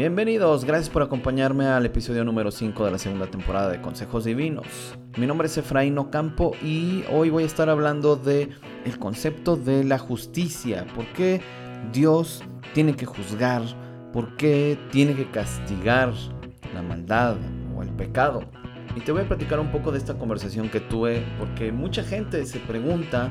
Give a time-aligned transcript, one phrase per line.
[0.00, 4.96] Bienvenidos, gracias por acompañarme al episodio número 5 de la segunda temporada de Consejos Divinos.
[5.18, 8.48] Mi nombre es Efraín Ocampo y hoy voy a estar hablando de
[8.86, 10.86] el concepto de la justicia.
[10.94, 11.42] ¿Por qué
[11.92, 13.60] Dios tiene que juzgar?
[14.10, 16.14] ¿Por qué tiene que castigar
[16.72, 17.36] la maldad
[17.76, 18.40] o el pecado?
[18.96, 22.46] Y te voy a platicar un poco de esta conversación que tuve porque mucha gente
[22.46, 23.30] se pregunta,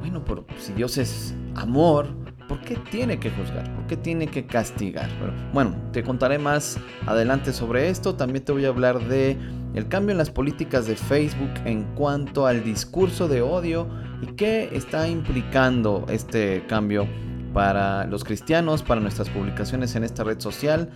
[0.00, 2.08] bueno, pero si Dios es amor,
[2.48, 3.72] ¿Por qué tiene que juzgar?
[3.74, 5.08] ¿Por qué tiene que castigar?
[5.52, 8.14] bueno, te contaré más adelante sobre esto.
[8.14, 9.36] También te voy a hablar de
[9.74, 13.88] el cambio en las políticas de Facebook en cuanto al discurso de odio
[14.22, 17.06] y qué está implicando este cambio
[17.52, 20.90] para los cristianos, para nuestras publicaciones en esta red social.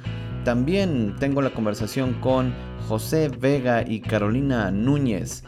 [0.44, 2.54] También tengo la conversación con
[2.88, 5.44] José Vega y Carolina Núñez.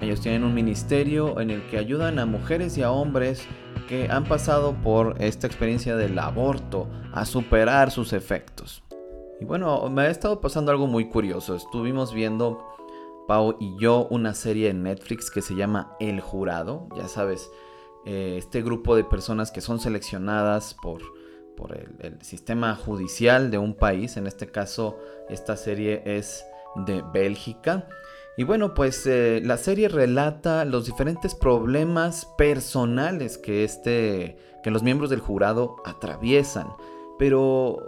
[0.00, 3.46] Ellos tienen un ministerio en el que ayudan a mujeres y a hombres
[3.88, 8.82] que han pasado por esta experiencia del aborto a superar sus efectos.
[9.40, 11.54] Y bueno, me ha estado pasando algo muy curioso.
[11.54, 12.64] Estuvimos viendo,
[13.26, 16.88] Pau y yo, una serie en Netflix que se llama El Jurado.
[16.96, 17.50] Ya sabes,
[18.04, 21.00] eh, este grupo de personas que son seleccionadas por,
[21.56, 24.16] por el, el sistema judicial de un país.
[24.16, 26.44] En este caso, esta serie es
[26.86, 27.88] de Bélgica.
[28.38, 34.82] Y bueno, pues eh, la serie relata los diferentes problemas personales que, este, que los
[34.82, 36.68] miembros del jurado atraviesan,
[37.18, 37.78] pero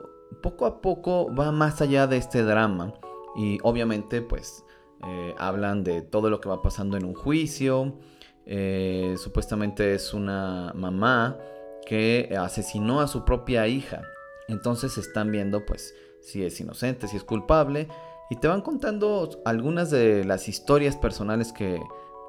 [0.43, 2.95] poco a poco va más allá de este drama.
[3.37, 4.65] Y obviamente pues
[5.07, 7.99] eh, hablan de todo lo que va pasando en un juicio,
[8.47, 11.37] eh, supuestamente es una mamá
[11.85, 14.03] que asesinó a su propia hija,
[14.49, 17.89] entonces están viendo pues si es inocente, si es culpable
[18.31, 21.81] y te van contando algunas de las historias personales que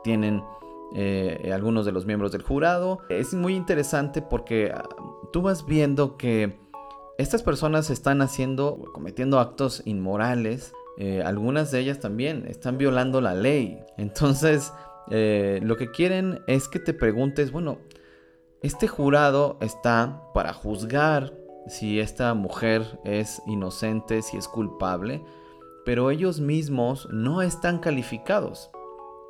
[0.04, 0.44] tienen
[0.96, 3.00] eh, algunos de los miembros del jurado.
[3.10, 4.84] Es muy interesante porque ah,
[5.32, 6.58] tú vas viendo que
[7.18, 10.74] estas personas están haciendo, cometiendo actos inmorales.
[10.98, 13.80] Eh, algunas de ellas también están violando la ley.
[13.98, 14.72] Entonces,
[15.12, 17.80] eh, lo que quieren es que te preguntes, bueno,
[18.62, 21.34] este jurado está para juzgar
[21.68, 25.24] si esta mujer es inocente, si es culpable
[25.90, 28.70] pero ellos mismos no están calificados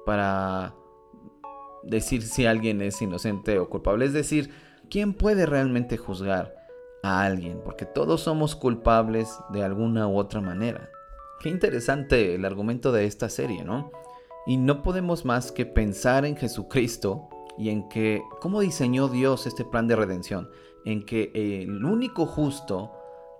[0.05, 0.75] para
[1.83, 4.03] decir si alguien es inocente o culpable.
[4.03, 4.51] Es decir,
[4.89, 6.53] ¿quién puede realmente juzgar
[7.01, 7.61] a alguien?
[7.63, 10.89] Porque todos somos culpables de alguna u otra manera.
[11.39, 13.89] Qué interesante el argumento de esta serie, ¿no?
[14.45, 19.63] Y no podemos más que pensar en Jesucristo y en que cómo diseñó Dios este
[19.63, 20.49] plan de redención,
[20.83, 22.91] en que el único justo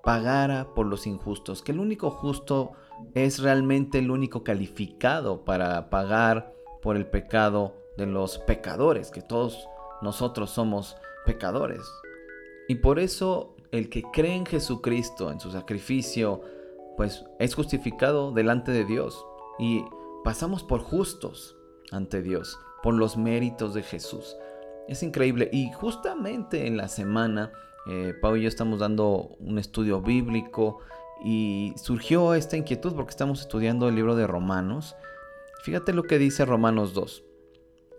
[0.05, 2.71] pagara por los injustos, que el único justo
[3.13, 9.67] es realmente el único calificado para pagar por el pecado de los pecadores, que todos
[10.01, 10.95] nosotros somos
[11.25, 11.81] pecadores.
[12.67, 16.41] Y por eso el que cree en Jesucristo, en su sacrificio,
[16.97, 19.25] pues es justificado delante de Dios.
[19.57, 19.83] Y
[20.23, 21.57] pasamos por justos
[21.91, 24.35] ante Dios, por los méritos de Jesús.
[24.87, 25.49] Es increíble.
[25.51, 27.51] Y justamente en la semana,
[27.87, 30.79] eh, Pau y yo estamos dando un estudio bíblico
[31.23, 34.95] y surgió esta inquietud porque estamos estudiando el libro de Romanos.
[35.63, 37.23] Fíjate lo que dice Romanos 2.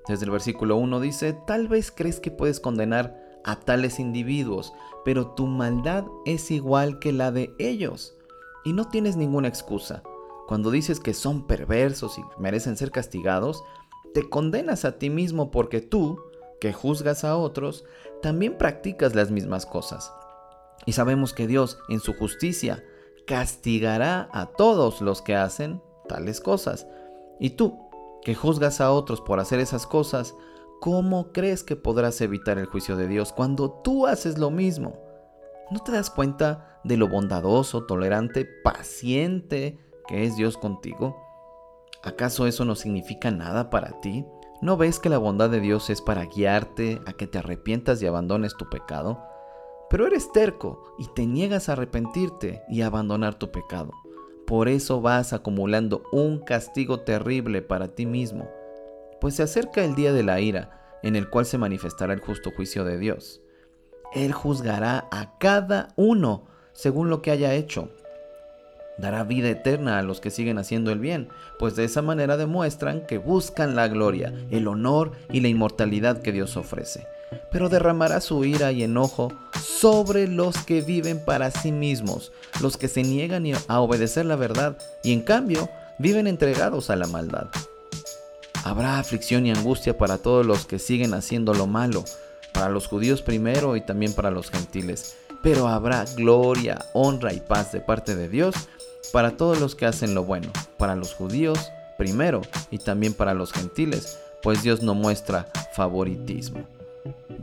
[0.09, 4.73] Desde el versículo 1 dice, tal vez crees que puedes condenar a tales individuos,
[5.05, 8.17] pero tu maldad es igual que la de ellos.
[8.65, 10.03] Y no tienes ninguna excusa.
[10.49, 13.63] Cuando dices que son perversos y merecen ser castigados,
[14.15, 16.21] te condenas a ti mismo porque tú,
[16.61, 17.85] que juzgas a otros,
[18.23, 20.13] también practicas las mismas cosas.
[20.87, 22.83] Y sabemos que Dios, en su justicia,
[23.31, 26.89] castigará a todos los que hacen tales cosas.
[27.39, 27.79] Y tú,
[28.25, 30.35] que juzgas a otros por hacer esas cosas,
[30.81, 34.99] ¿cómo crees que podrás evitar el juicio de Dios cuando tú haces lo mismo?
[35.71, 41.17] ¿No te das cuenta de lo bondadoso, tolerante, paciente que es Dios contigo?
[42.03, 44.27] ¿Acaso eso no significa nada para ti?
[44.60, 48.09] ¿No ves que la bondad de Dios es para guiarte a que te arrepientas y
[48.09, 49.22] abandones tu pecado?
[49.91, 53.91] Pero eres terco y te niegas a arrepentirte y abandonar tu pecado.
[54.47, 58.48] Por eso vas acumulando un castigo terrible para ti mismo,
[59.21, 62.53] pues se acerca el día de la ira, en el cual se manifestará el justo
[62.54, 63.42] juicio de Dios.
[64.15, 67.91] Él juzgará a cada uno según lo que haya hecho.
[68.97, 71.28] Dará vida eterna a los que siguen haciendo el bien,
[71.59, 76.33] pues de esa manera demuestran que buscan la gloria, el honor y la inmortalidad que
[76.33, 77.07] Dios ofrece
[77.50, 79.32] pero derramará su ira y enojo
[79.62, 84.77] sobre los que viven para sí mismos, los que se niegan a obedecer la verdad
[85.03, 85.68] y en cambio
[85.98, 87.48] viven entregados a la maldad.
[88.65, 92.04] Habrá aflicción y angustia para todos los que siguen haciendo lo malo,
[92.53, 97.72] para los judíos primero y también para los gentiles, pero habrá gloria, honra y paz
[97.72, 98.54] de parte de Dios
[99.12, 101.59] para todos los que hacen lo bueno, para los judíos
[101.97, 106.79] primero y también para los gentiles, pues Dios no muestra favoritismo.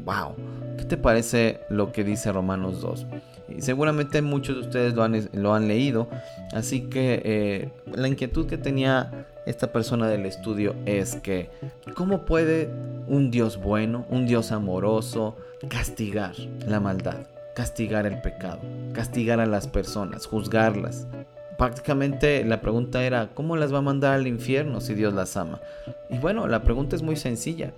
[0.05, 0.35] ¡Wow!
[0.77, 3.05] ¿Qué te parece lo que dice Romanos 2?
[3.49, 4.93] Y seguramente muchos de ustedes
[5.33, 6.09] lo han, leído,
[6.53, 11.49] así que eh, la inquietud que tenía esta persona del estudio es que,
[11.95, 12.69] ¿cómo puede
[13.07, 15.37] un Dios bueno, un Dios amoroso,
[15.69, 16.35] castigar
[16.67, 18.59] la maldad, castigar el pecado,
[18.93, 21.07] castigar a las personas, juzgarlas?
[21.57, 25.59] Prácticamente la pregunta era, ¿cómo las va a mandar al infierno si Dios las ama?
[26.09, 27.73] Y bueno, la pregunta es muy sencilla.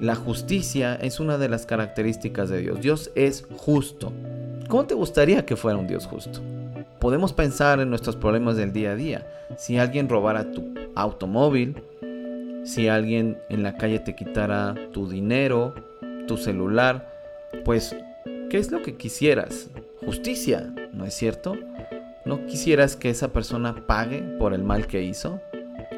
[0.00, 2.80] La justicia es una de las características de Dios.
[2.80, 4.14] Dios es justo.
[4.66, 6.40] ¿Cómo te gustaría que fuera un Dios justo?
[6.98, 9.26] Podemos pensar en nuestros problemas del día a día.
[9.58, 11.82] Si alguien robara tu automóvil,
[12.64, 15.74] si alguien en la calle te quitara tu dinero,
[16.26, 17.06] tu celular,
[17.66, 17.94] pues,
[18.48, 19.68] ¿qué es lo que quisieras?
[20.06, 21.58] Justicia, ¿no es cierto?
[22.24, 25.42] ¿No quisieras que esa persona pague por el mal que hizo?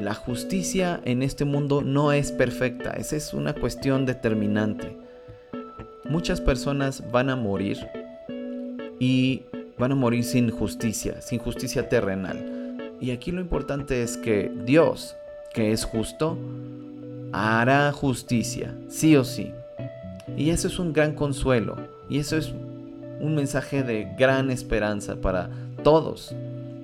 [0.03, 4.97] La justicia en este mundo no es perfecta, esa es una cuestión determinante.
[6.03, 7.77] Muchas personas van a morir
[8.99, 9.43] y
[9.77, 12.97] van a morir sin justicia, sin justicia terrenal.
[12.99, 15.15] Y aquí lo importante es que Dios,
[15.53, 16.37] que es justo,
[17.31, 19.53] hará justicia, sí o sí.
[20.35, 21.77] Y eso es un gran consuelo,
[22.09, 22.51] y eso es
[23.21, 25.49] un mensaje de gran esperanza para
[25.81, 26.35] todos.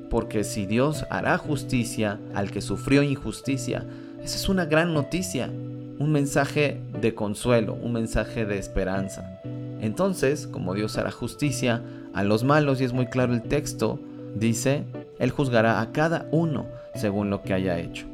[0.10, 3.86] Porque si Dios hará justicia al que sufrió injusticia,
[4.24, 9.40] esa es una gran noticia, un mensaje de consuelo, un mensaje de esperanza.
[9.82, 11.82] Entonces, como Dios hará justicia
[12.14, 14.00] a los malos, y es muy claro el texto,
[14.36, 14.84] dice,
[15.20, 16.66] Él juzgará a cada uno
[16.96, 18.06] según lo que haya hecho.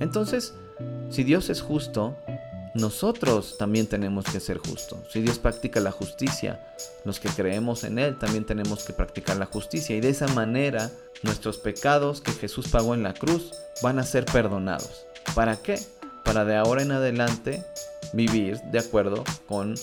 [0.00, 0.54] Entonces,
[1.10, 2.16] si Dios es justo,
[2.74, 4.98] nosotros también tenemos que ser justos.
[5.10, 6.60] Si Dios practica la justicia,
[7.04, 9.94] los que creemos en Él también tenemos que practicar la justicia.
[9.94, 10.90] Y de esa manera
[11.22, 13.52] nuestros pecados que Jesús pagó en la cruz
[13.82, 15.06] van a ser perdonados.
[15.34, 15.78] ¿Para qué?
[16.24, 17.64] Para de ahora en adelante
[18.12, 19.74] vivir de acuerdo con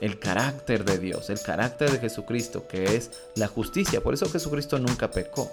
[0.00, 4.00] el carácter de Dios, el carácter de Jesucristo, que es la justicia.
[4.02, 5.50] Por eso Jesucristo nunca pecó,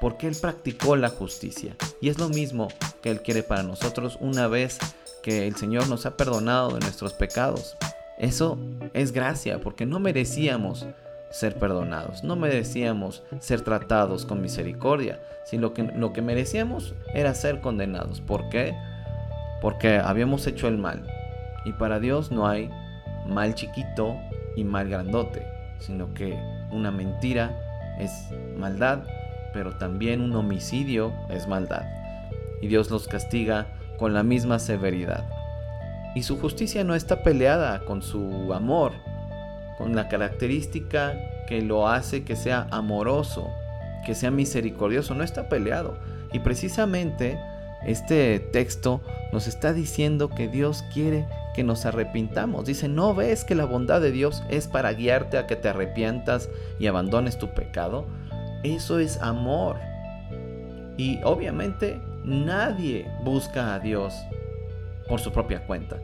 [0.00, 1.76] porque Él practicó la justicia.
[2.00, 2.68] Y es lo mismo
[3.00, 4.78] que Él quiere para nosotros una vez
[5.26, 7.76] que el Señor nos ha perdonado de nuestros pecados.
[8.16, 8.56] Eso
[8.94, 10.86] es gracia, porque no merecíamos
[11.30, 17.60] ser perdonados, no merecíamos ser tratados con misericordia, sino que lo que merecíamos era ser
[17.60, 18.20] condenados.
[18.20, 18.76] ¿Por qué?
[19.60, 21.04] Porque habíamos hecho el mal.
[21.64, 22.70] Y para Dios no hay
[23.26, 24.14] mal chiquito
[24.54, 25.44] y mal grandote,
[25.80, 26.38] sino que
[26.70, 28.12] una mentira es
[28.56, 29.02] maldad,
[29.52, 31.82] pero también un homicidio es maldad.
[32.62, 33.66] Y Dios los castiga
[33.98, 35.24] con la misma severidad.
[36.14, 38.92] Y su justicia no está peleada con su amor,
[39.78, 41.14] con la característica
[41.46, 43.50] que lo hace que sea amoroso,
[44.04, 45.98] que sea misericordioso, no está peleado.
[46.32, 47.38] Y precisamente
[47.84, 49.00] este texto
[49.32, 52.66] nos está diciendo que Dios quiere que nos arrepintamos.
[52.66, 56.48] Dice, ¿no ves que la bondad de Dios es para guiarte a que te arrepientas
[56.78, 58.06] y abandones tu pecado?
[58.62, 59.76] Eso es amor.
[60.96, 64.14] Y obviamente nadie busca a Dios
[65.08, 65.96] por su propia cuenta.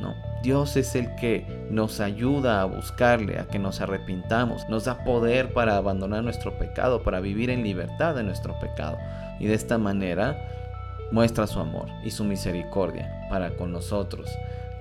[0.00, 5.04] No, Dios es el que nos ayuda a buscarle, a que nos arrepintamos, nos da
[5.04, 8.98] poder para abandonar nuestro pecado, para vivir en libertad de nuestro pecado.
[9.38, 10.36] Y de esta manera
[11.12, 14.28] muestra su amor y su misericordia para con nosotros.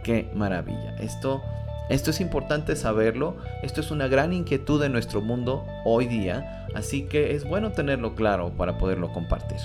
[0.03, 0.95] Qué maravilla.
[0.99, 1.41] Esto
[1.89, 7.03] esto es importante saberlo, esto es una gran inquietud de nuestro mundo hoy día, así
[7.03, 9.57] que es bueno tenerlo claro para poderlo compartir.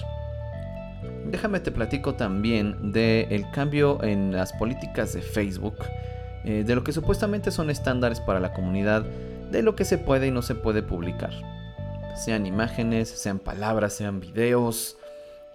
[1.30, 5.76] Déjame te platico también del cambio en las políticas de Facebook,
[6.44, 9.04] eh, de lo que supuestamente son estándares para la comunidad,
[9.50, 11.32] de lo que se puede y no se puede publicar.
[12.16, 14.96] Sean imágenes, sean palabras, sean videos,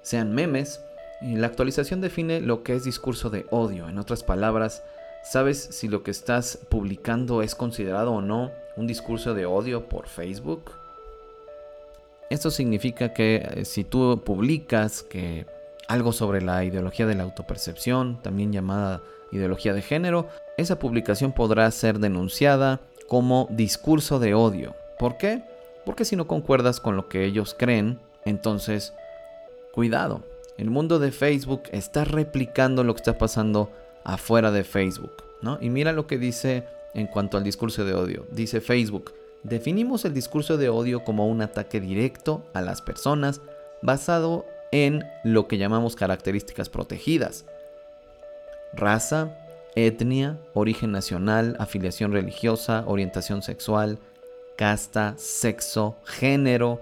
[0.03, 0.79] sean memes.
[1.21, 3.89] La actualización define lo que es discurso de odio.
[3.89, 4.83] En otras palabras,
[5.23, 10.07] ¿sabes si lo que estás publicando es considerado o no un discurso de odio por
[10.07, 10.71] Facebook?
[12.29, 15.45] Esto significa que eh, si tú publicas que
[15.87, 21.69] algo sobre la ideología de la autopercepción, también llamada ideología de género, esa publicación podrá
[21.71, 24.75] ser denunciada como discurso de odio.
[24.99, 25.43] ¿Por qué?
[25.85, 28.93] Porque si no concuerdas con lo que ellos creen, entonces,
[29.73, 30.23] cuidado.
[30.57, 33.71] El mundo de Facebook está replicando lo que está pasando
[34.03, 35.57] afuera de Facebook, ¿no?
[35.61, 36.63] Y mira lo que dice
[36.93, 38.25] en cuanto al discurso de odio.
[38.31, 43.41] Dice Facebook, definimos el discurso de odio como un ataque directo a las personas
[43.81, 47.45] basado en lo que llamamos características protegidas.
[48.73, 49.37] Raza,
[49.75, 53.99] etnia, origen nacional, afiliación religiosa, orientación sexual,
[54.57, 56.81] casta, sexo, género,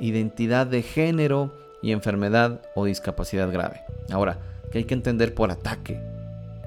[0.00, 1.52] identidad de género
[1.82, 3.82] y enfermedad o discapacidad grave.
[4.10, 4.38] Ahora,
[4.72, 6.02] que hay que entender por ataque,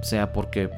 [0.01, 0.69] sea porque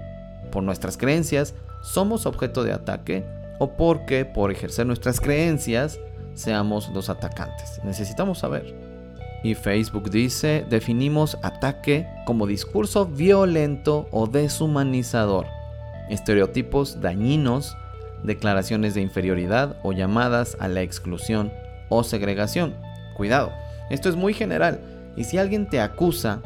[0.51, 3.23] por nuestras creencias somos objeto de ataque
[3.59, 5.99] o porque por ejercer nuestras creencias
[6.33, 7.79] seamos los atacantes.
[7.83, 8.88] Necesitamos saber.
[9.43, 15.45] Y Facebook dice, definimos ataque como discurso violento o deshumanizador,
[16.09, 17.77] estereotipos dañinos,
[18.23, 21.53] declaraciones de inferioridad o llamadas a la exclusión
[21.87, 22.75] o segregación.
[23.15, 23.51] Cuidado,
[23.89, 24.81] esto es muy general
[25.15, 26.41] y si alguien te acusa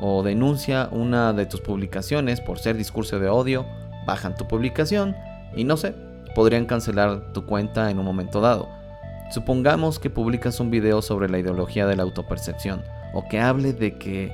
[0.00, 3.66] o denuncia una de tus publicaciones por ser discurso de odio,
[4.06, 5.14] bajan tu publicación
[5.54, 5.94] y no sé,
[6.34, 8.77] podrían cancelar tu cuenta en un momento dado.
[9.30, 12.82] Supongamos que publicas un video sobre la ideología de la autopercepción
[13.12, 14.32] o que hable de que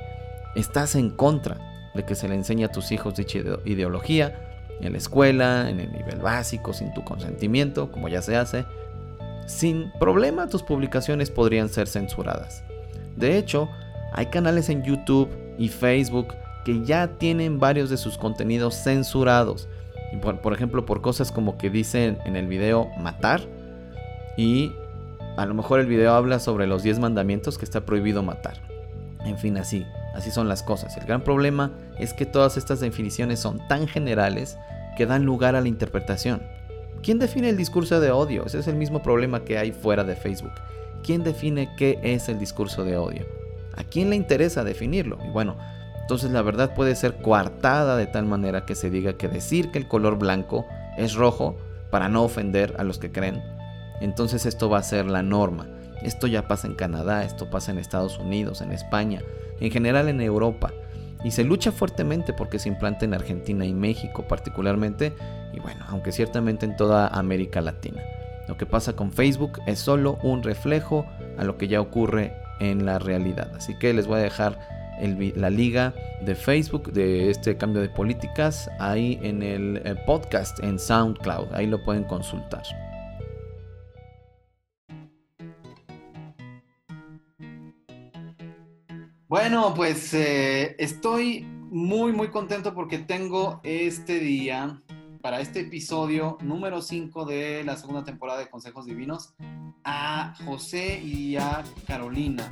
[0.55, 1.57] estás en contra
[1.95, 4.35] de que se le enseñe a tus hijos dicha ideología
[4.81, 8.65] en la escuela, en el nivel básico, sin tu consentimiento, como ya se hace.
[9.47, 12.63] Sin problema tus publicaciones podrían ser censuradas.
[13.15, 13.69] De hecho,
[14.11, 16.33] hay canales en YouTube y Facebook
[16.65, 19.69] que ya tienen varios de sus contenidos censurados.
[20.21, 23.41] Por, por, ejemplo, por cosas como que dicen en el video matar.
[24.35, 24.73] Y
[25.37, 28.61] a lo mejor el video habla sobre los 10 mandamientos que está prohibido matar.
[29.25, 30.95] En fin, así, así son las cosas.
[30.97, 34.57] El gran problema es que todas estas definiciones son tan generales
[34.95, 36.41] que dan lugar a la interpretación.
[37.01, 38.45] ¿Quién define el discurso de odio?
[38.45, 40.53] Ese es el mismo problema que hay fuera de Facebook.
[41.03, 43.25] ¿Quién define qué es el discurso de odio?
[43.75, 45.19] ¿A quién le interesa definirlo?
[45.23, 45.55] Y bueno,
[46.01, 49.79] entonces la verdad puede ser coartada de tal manera que se diga que decir que
[49.79, 50.65] el color blanco
[50.97, 51.57] es rojo
[51.91, 53.41] para no ofender a los que creen.
[54.01, 55.67] Entonces esto va a ser la norma.
[56.01, 59.21] Esto ya pasa en Canadá, esto pasa en Estados Unidos, en España,
[59.59, 60.71] en general en Europa.
[61.23, 65.13] Y se lucha fuertemente porque se implante en Argentina y México particularmente,
[65.53, 68.01] y bueno, aunque ciertamente en toda América Latina.
[68.47, 71.05] Lo que pasa con Facebook es solo un reflejo
[71.37, 73.51] a lo que ya ocurre en la realidad.
[73.55, 74.59] Así que les voy a dejar
[75.35, 80.79] la liga de Facebook de este cambio de políticas ahí en el eh, podcast en
[80.79, 81.53] SoundCloud.
[81.53, 82.63] Ahí lo pueden consultar.
[89.35, 94.81] Bueno, pues eh, estoy muy, muy contento porque tengo este día
[95.21, 99.33] para este episodio número 5 de la segunda temporada de Consejos Divinos
[99.83, 102.49] a José y a Carolina.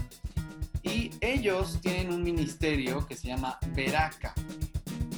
[0.84, 4.34] Y ellos tienen un ministerio que se llama Veraca.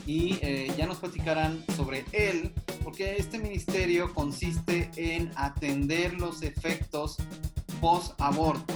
[0.06, 2.54] Y eh, ya nos platicarán sobre él,
[2.84, 7.18] porque este ministerio consiste en atender los efectos
[7.82, 8.76] post-aborto,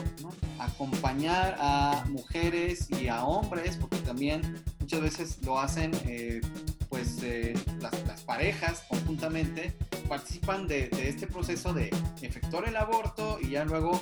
[0.59, 6.41] acompañar a mujeres y a hombres, porque también muchas veces lo hacen eh,
[6.89, 9.73] pues eh, las, parejas conjuntamente
[10.07, 11.89] participan de, este proceso de
[12.21, 13.99] efectuar el aborto y ya luego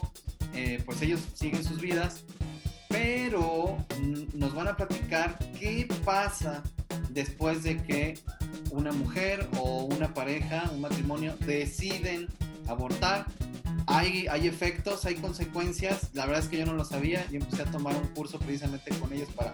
[0.54, 2.24] eh, pues ellos siguen sus vidas,
[2.90, 3.78] pero
[4.34, 6.64] nos van a platicar qué pasa
[7.10, 8.20] después de que
[8.72, 12.28] una mujer o una pareja, un matrimonio deciden
[12.68, 13.26] abortar.
[13.88, 16.10] Hay, hay efectos, hay consecuencias.
[16.14, 17.26] La verdad es que yo no lo sabía.
[17.32, 19.54] Yo empecé a tomar un curso precisamente con ellos para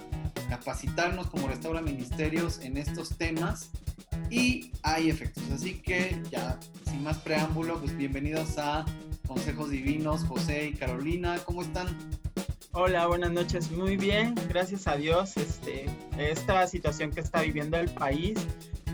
[0.49, 3.69] capacitarnos como Restaura Ministerios en estos temas
[4.29, 5.43] y hay efectos.
[5.53, 6.59] Así que ya,
[6.89, 8.85] sin más preámbulo, pues bienvenidos a
[9.27, 11.87] Consejos Divinos, José y Carolina, ¿cómo están?
[12.71, 13.71] Hola, buenas noches.
[13.71, 15.37] Muy bien, gracias a Dios.
[15.37, 15.85] Este,
[16.17, 18.39] esta situación que está viviendo el país,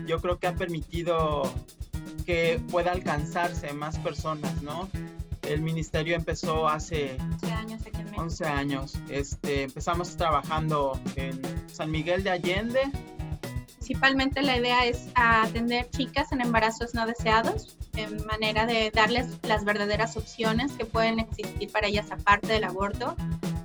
[0.06, 1.50] yo creo que ha permitido
[2.26, 4.88] que pueda alcanzarse más personas, ¿no?
[5.42, 7.80] El ministerio empezó hace 11 años.
[7.86, 8.94] Aquí en 11 años.
[9.08, 11.40] Este, empezamos trabajando en
[11.72, 12.90] San Miguel de Allende.
[13.76, 19.64] Principalmente la idea es atender chicas en embarazos no deseados, en manera de darles las
[19.64, 23.16] verdaderas opciones que pueden existir para ellas aparte del aborto,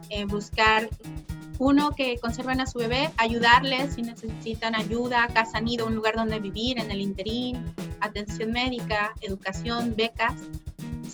[0.09, 0.89] eh, buscar
[1.59, 6.39] uno, que conserven a su bebé, ayudarles si necesitan ayuda, casa nido, un lugar donde
[6.39, 7.63] vivir en el interín,
[8.01, 10.33] atención médica, educación, becas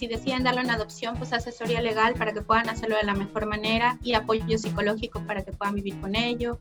[0.02, 3.46] si deciden darlo en adopción, pues asesoría legal para que puedan hacerlo de la mejor
[3.46, 6.60] manera y apoyo psicológico para que puedan vivir con ello.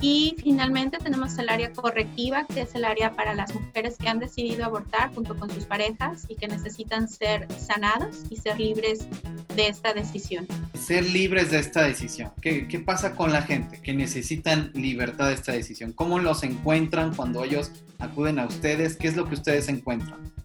[0.00, 4.20] Y finalmente tenemos el área correctiva, que es el área para las mujeres que han
[4.20, 9.08] decidido abortar junto con sus parejas y que necesitan ser sanados y ser libres
[9.56, 10.46] de esta decisión.
[10.74, 12.30] Ser libres de esta decisión.
[12.40, 15.92] ¿Qué, qué pasa con la gente que necesitan libertad de esta decisión?
[15.92, 18.96] ¿Cómo los encuentran cuando ellos acuden a ustedes?
[18.96, 20.36] ¿Qué es lo que ustedes encuentran?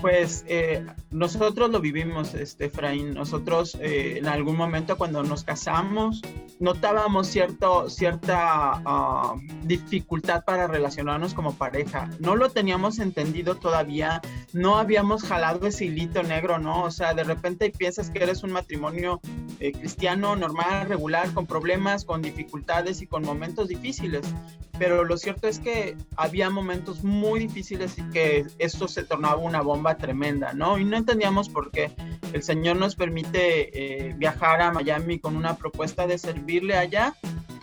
[0.00, 3.14] Pues eh, nosotros lo vivimos, este, Efraín.
[3.14, 6.22] Nosotros eh, en algún momento cuando nos casamos
[6.60, 12.10] notábamos cierto, cierta, ah, dificultad para relacionarnos como pareja.
[12.20, 14.20] No lo teníamos entendido todavía,
[14.52, 16.84] no habíamos jalado ese hilito negro, ¿no?
[16.84, 19.20] O sea, de repente piensas que eres un matrimonio
[19.58, 24.22] eh, cristiano, normal, regular, con problemas, con dificultades y con momentos difíciles.
[24.78, 29.60] Pero lo cierto es que había momentos muy difíciles y que esto se tornaba una
[29.62, 30.78] bomba tremenda, ¿no?
[30.78, 31.92] Y no entendíamos por qué.
[32.32, 37.14] El Señor nos permite eh, viajar a Miami con una propuesta de servirle allá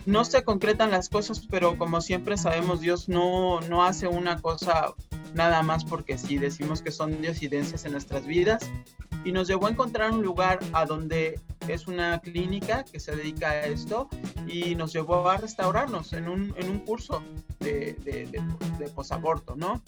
[0.08, 4.94] no se concretan las cosas, pero como siempre sabemos, Dios no, no hace una cosa
[5.34, 8.70] nada más porque sí, decimos que son diosidencias en nuestras vidas.
[9.24, 13.50] Y nos llevó a encontrar un lugar a donde es una clínica que se dedica
[13.50, 14.08] a esto
[14.46, 17.22] y nos llevó a restaurarnos en un, en un curso
[17.60, 18.42] de, de, de,
[18.78, 19.82] de posaborto, ¿no?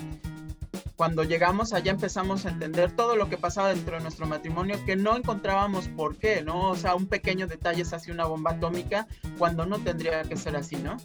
[1.00, 4.96] Cuando llegamos allá empezamos a entender todo lo que pasaba dentro de nuestro matrimonio que
[4.96, 6.68] no encontrábamos por qué, ¿no?
[6.68, 9.06] O sea, un pequeño detalle es así una bomba atómica
[9.38, 10.98] cuando no tendría que ser así, ¿no?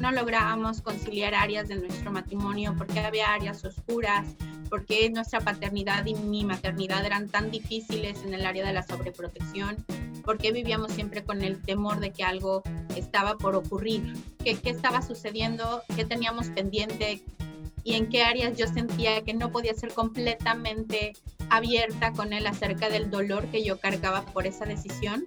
[0.00, 4.26] No lográbamos conciliar áreas de nuestro matrimonio porque había áreas oscuras,
[4.68, 9.82] porque nuestra paternidad y mi maternidad eran tan difíciles en el área de la sobreprotección,
[10.26, 12.62] porque vivíamos siempre con el temor de que algo
[12.94, 14.12] estaba por ocurrir,
[14.44, 17.22] que qué estaba sucediendo, qué teníamos pendiente,
[17.86, 21.12] y en qué áreas yo sentía que no podía ser completamente
[21.50, 25.24] abierta con él acerca del dolor que yo cargaba por esa decisión,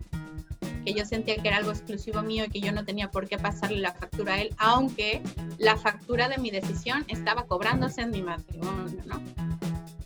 [0.86, 3.38] que yo sentía que era algo exclusivo mío y que yo no tenía por qué
[3.38, 5.22] pasarle la factura a él, aunque
[5.58, 9.22] la factura de mi decisión estaba cobrándose en mi matrimonio, ¿no?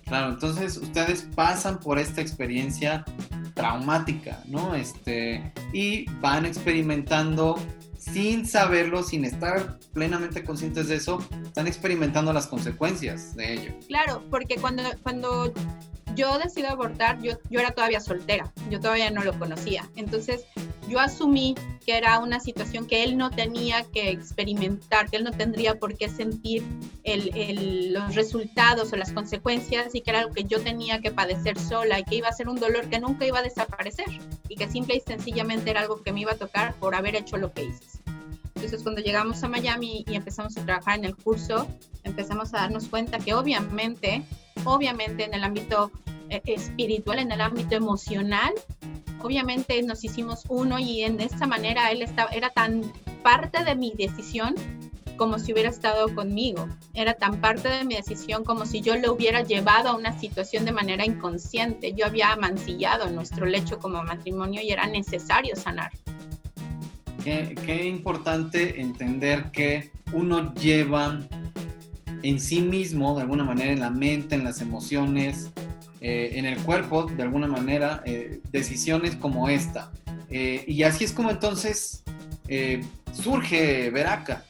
[0.05, 3.03] Claro, entonces ustedes pasan por esta experiencia
[3.55, 4.75] traumática, ¿no?
[4.75, 7.57] Este, y van experimentando
[8.11, 13.73] sin saberlo, sin estar plenamente conscientes de eso, están experimentando las consecuencias de ello.
[13.87, 15.53] Claro, porque cuando, cuando
[16.15, 19.89] yo decido abortar, yo, yo era todavía soltera, yo todavía no lo conocía.
[19.95, 20.45] Entonces
[20.87, 21.55] yo asumí
[21.85, 25.97] que era una situación que él no tenía que experimentar, que él no tendría por
[25.97, 26.63] qué sentir
[27.03, 31.11] el, el, los resultados o las consecuencias y que era algo que yo tenía que
[31.11, 34.07] padecer sola y que iba a ser un dolor que nunca iba a desaparecer
[34.47, 37.37] y que simple y sencillamente era algo que me iba a tocar por haber hecho
[37.37, 38.03] lo que hice.
[38.63, 41.67] Entonces cuando llegamos a Miami y empezamos a trabajar en el curso,
[42.05, 44.23] empezamos a darnos cuenta que obviamente,
[44.63, 45.91] obviamente en el ámbito
[46.29, 48.53] eh, espiritual, en el ámbito emocional,
[49.21, 52.89] obviamente nos hicimos uno y en esta manera él estaba, era tan
[53.21, 54.55] parte de mi decisión
[55.17, 56.69] como si hubiera estado conmigo.
[56.93, 60.63] Era tan parte de mi decisión como si yo lo hubiera llevado a una situación
[60.63, 61.93] de manera inconsciente.
[61.93, 65.91] Yo había mancillado nuestro lecho como matrimonio y era necesario sanar.
[67.23, 71.19] Qué, qué importante entender que uno lleva
[72.21, 75.51] en sí mismo, de alguna manera, en la mente, en las emociones,
[76.01, 79.91] eh, en el cuerpo, de alguna manera, eh, decisiones como esta.
[80.29, 82.03] Eh, y así es como entonces
[82.47, 82.83] eh,
[83.13, 84.43] surge Veraca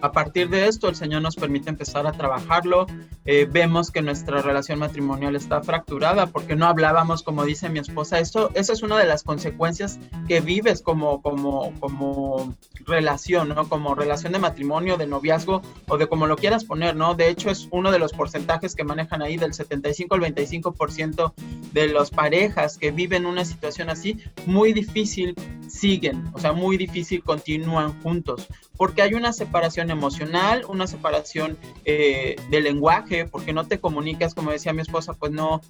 [0.00, 2.86] a partir de esto el Señor nos permite empezar a trabajarlo.
[3.26, 8.18] Eh, vemos que nuestra relación matrimonial está fracturada porque no hablábamos, como dice mi esposa.
[8.18, 12.54] Eso, eso es una de las consecuencias que vives como, como, como
[12.86, 13.68] relación, ¿no?
[13.68, 17.14] Como relación de matrimonio, de noviazgo o de como lo quieras poner, ¿no?
[17.14, 21.32] De hecho es uno de los porcentajes que manejan ahí del 75 al 25%
[21.72, 25.34] de las parejas que viven una situación así, muy difícil
[25.66, 32.36] siguen, o sea, muy difícil continúan juntos porque hay una separación emocional, una separación eh,
[32.50, 35.60] de lenguaje, porque no te comunicas, como decía mi esposa, pues no,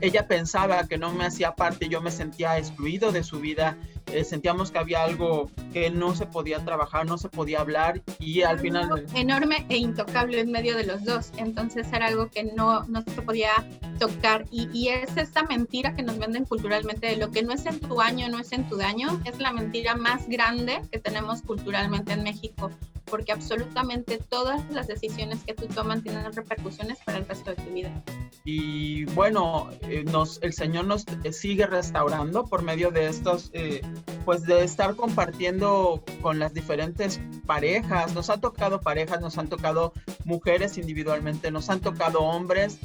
[0.00, 3.76] ella pensaba que no me hacía parte, yo me sentía excluido de su vida,
[4.12, 8.42] eh, sentíamos que había algo que no se podía trabajar, no se podía hablar y
[8.42, 9.06] al final...
[9.14, 13.22] Enorme e intocable en medio de los dos, entonces era algo que no, no se
[13.22, 13.50] podía
[13.98, 17.64] tocar y, y es esta mentira que nos venden culturalmente de lo que no es
[17.66, 21.42] en tu año, no es en tu daño, es la mentira más grande que tenemos
[21.42, 22.70] culturalmente en México
[23.04, 27.70] porque absolutamente todas las decisiones que tú tomas tienen repercusiones para el resto de tu
[27.70, 28.02] vida.
[28.44, 33.80] Y bueno, eh, nos, el Señor nos eh, sigue restaurando por medio de estos, eh,
[34.24, 38.14] pues de estar compartiendo con las diferentes parejas.
[38.14, 39.92] Nos ha tocado parejas, nos han tocado
[40.24, 42.78] mujeres individualmente, nos han tocado hombres.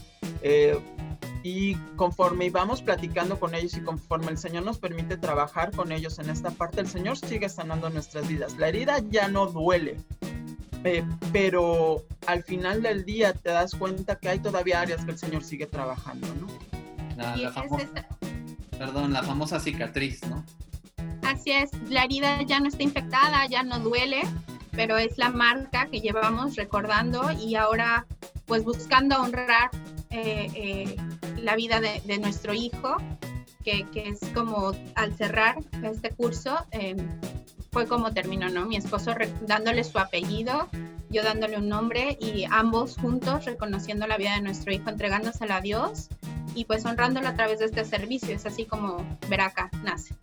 [1.43, 6.19] Y conforme íbamos platicando con ellos y conforme el Señor nos permite trabajar con ellos
[6.19, 8.57] en esta parte, el Señor sigue sanando nuestras vidas.
[8.57, 9.97] La herida ya no duele,
[10.83, 15.17] eh, pero al final del día te das cuenta que hay todavía áreas que el
[15.17, 16.47] Señor sigue trabajando, ¿no?
[17.15, 17.87] La, la famosa,
[18.77, 20.43] perdón, la famosa cicatriz, ¿no?
[21.23, 24.21] Así es, la herida ya no está infectada, ya no duele,
[24.71, 28.05] pero es la marca que llevamos recordando y ahora
[28.45, 29.69] pues buscando honrar
[30.09, 30.97] eh, eh,
[31.41, 32.97] la vida de, nuestro hijo,
[33.63, 36.95] que, es como al cerrar este curso, eh,
[37.71, 38.65] fue como terminó, ¿no?
[38.65, 39.13] Mi esposo
[39.45, 40.69] dándole su apellido,
[41.09, 45.61] yo dándole un nombre y ambos juntos reconociendo la vida de nuestro hijo, entregándosela a
[45.61, 46.09] Dios
[46.55, 48.35] y pues honrándolo a través de este servicio.
[48.35, 50.15] Es así como Veraca nace.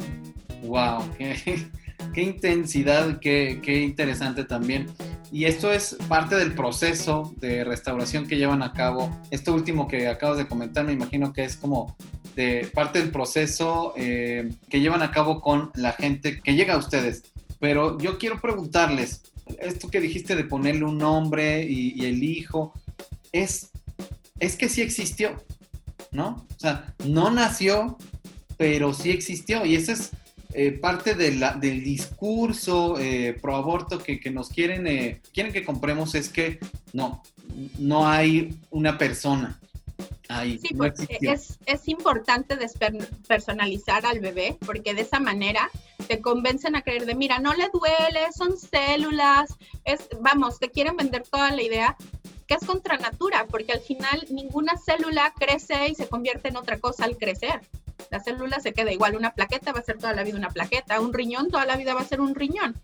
[0.62, 1.10] ¡Wow!
[1.16, 1.68] ¡Qué,
[2.14, 3.18] qué intensidad!
[3.20, 4.86] Qué, ¡Qué interesante también!
[5.32, 9.10] Y esto es parte del proceso de restauración que llevan a cabo.
[9.30, 11.96] Esto último que acabas de comentar, me imagino que es como
[12.36, 16.78] de parte del proceso eh, que llevan a cabo con la gente que llega a
[16.78, 17.24] ustedes.
[17.58, 19.22] Pero yo quiero preguntarles,
[19.58, 22.72] esto que dijiste de ponerle un nombre y, el hijo,
[23.32, 23.70] es,
[24.38, 25.42] es que sí existió,
[26.12, 26.46] ¿no?
[26.54, 27.96] O sea, no nació,
[28.56, 29.64] pero sí existió.
[29.64, 30.10] Y esa es
[30.58, 35.52] eh, parte de la, del discurso eh, pro aborto que, que nos quieren, eh, quieren
[35.52, 36.58] que compremos es que
[36.94, 37.22] no,
[37.78, 39.60] no hay una persona.
[40.30, 40.70] Ahí, sí,
[41.20, 45.68] es, es importante despersonalizar al bebé porque de esa manera
[46.08, 50.96] te convencen a creer de, mira, no le duele, son células, es, vamos, te quieren
[50.96, 51.96] vender toda la idea
[52.46, 56.78] que es contra natura, porque al final ninguna célula crece y se convierte en otra
[56.78, 57.60] cosa al crecer.
[58.10, 61.00] La célula se queda igual, una plaqueta va a ser toda la vida una plaqueta,
[61.00, 62.74] un riñón toda la vida va a ser un riñón.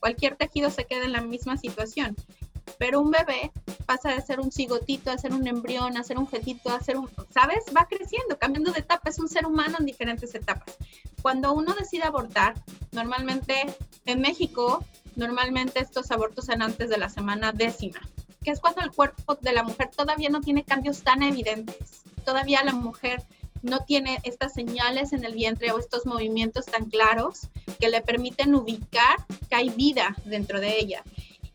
[0.00, 2.16] Cualquier tejido se queda en la misma situación.
[2.78, 3.52] Pero un bebé
[3.86, 6.96] pasa de ser un cigotito a ser un embrión, a ser un fetito, a ser
[6.96, 7.64] un, ¿sabes?
[7.76, 10.76] Va creciendo, cambiando de etapa, es un ser humano en diferentes etapas.
[11.22, 12.54] Cuando uno decide abortar,
[12.92, 13.66] normalmente
[14.06, 14.84] en México,
[15.16, 18.00] normalmente estos abortos son antes de la semana décima,
[18.42, 22.02] que es cuando el cuerpo de la mujer todavía no tiene cambios tan evidentes.
[22.24, 23.22] Todavía la mujer
[23.64, 27.48] no tiene estas señales en el vientre o estos movimientos tan claros
[27.80, 29.16] que le permiten ubicar
[29.48, 31.02] que hay vida dentro de ella.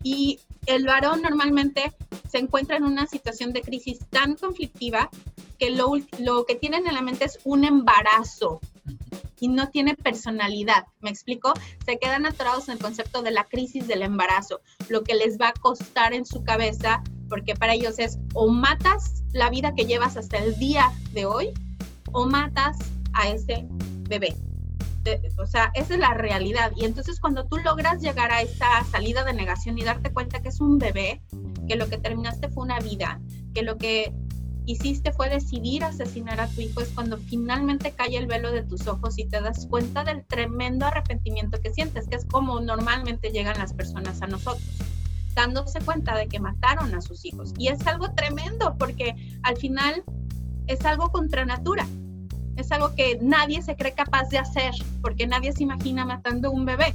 [0.03, 1.93] Y el varón normalmente
[2.29, 5.09] se encuentra en una situación de crisis tan conflictiva
[5.57, 8.59] que lo, lo que tienen en la mente es un embarazo
[9.39, 10.85] y no tiene personalidad.
[11.01, 11.53] ¿Me explico?
[11.85, 15.49] Se quedan atorados en el concepto de la crisis del embarazo, lo que les va
[15.49, 20.17] a costar en su cabeza, porque para ellos es o matas la vida que llevas
[20.17, 21.53] hasta el día de hoy
[22.13, 22.77] o matas
[23.13, 23.65] a ese
[24.07, 24.35] bebé
[25.37, 26.71] o sea, esa es la realidad.
[26.75, 30.49] Y entonces cuando tú logras llegar a esa salida de negación y darte cuenta que
[30.49, 31.21] es un bebé,
[31.67, 33.19] que lo que terminaste fue una vida,
[33.53, 34.13] que lo que
[34.65, 38.87] hiciste fue decidir asesinar a tu hijo, es cuando finalmente cae el velo de tus
[38.87, 43.57] ojos y te das cuenta del tremendo arrepentimiento que sientes, que es como normalmente llegan
[43.57, 44.67] las personas a nosotros
[45.35, 47.53] dándose cuenta de que mataron a sus hijos.
[47.57, 50.03] Y es algo tremendo porque al final
[50.67, 51.87] es algo contra natura
[52.59, 56.65] es algo que nadie se cree capaz de hacer, porque nadie se imagina matando un
[56.65, 56.93] bebé.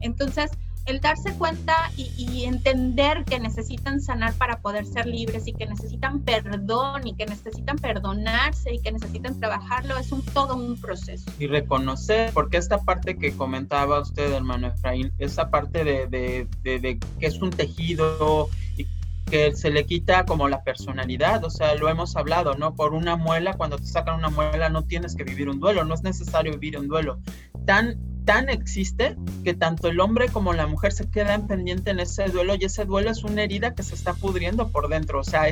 [0.00, 0.50] Entonces,
[0.86, 6.20] el darse cuenta y, entender que necesitan sanar para poder ser libres y que necesitan
[6.20, 11.28] perdón y que necesitan perdonarse y que necesitan trabajarlo es un todo un proceso.
[11.40, 16.98] Y reconocer, porque esta parte que comentaba usted, hermano Efraín, esa parte de, de, de
[17.18, 18.86] que es un tejido y
[19.30, 22.74] que se le quita como la personalidad, o sea, lo hemos hablado, ¿no?
[22.74, 25.94] Por una muela, cuando te sacan una muela no tienes que vivir un duelo, no
[25.94, 27.18] es necesario vivir un duelo.
[27.66, 32.26] Tan, tan existe que tanto el hombre como la mujer se quedan pendiente en ese
[32.28, 35.48] duelo y ese duelo es una herida que se está pudriendo por dentro, o sea,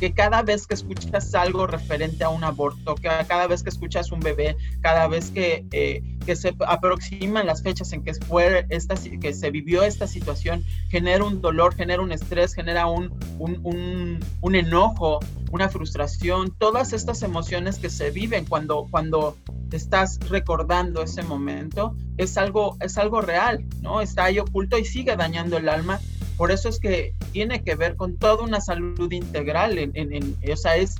[0.00, 4.10] que cada vez que escuchas algo referente a un aborto, que cada vez que escuchas
[4.10, 8.94] un bebé, cada vez que, eh, que se aproximan las fechas en que, fue esta,
[8.94, 14.20] que se vivió esta situación, genera un dolor, genera un estrés, genera un, un, un,
[14.40, 15.20] un enojo,
[15.52, 19.36] una frustración, todas estas emociones que se viven cuando, cuando
[19.70, 24.00] estás recordando ese momento, es algo, es algo real, ¿no?
[24.00, 26.00] Está ahí oculto y sigue dañando el alma
[26.40, 29.76] por eso es que tiene que ver con toda una salud integral.
[29.76, 30.96] En, en, o sea, es,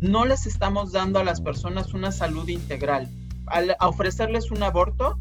[0.00, 3.08] no les estamos dando a las personas una salud integral.
[3.46, 5.16] Al ofrecerles un aborto,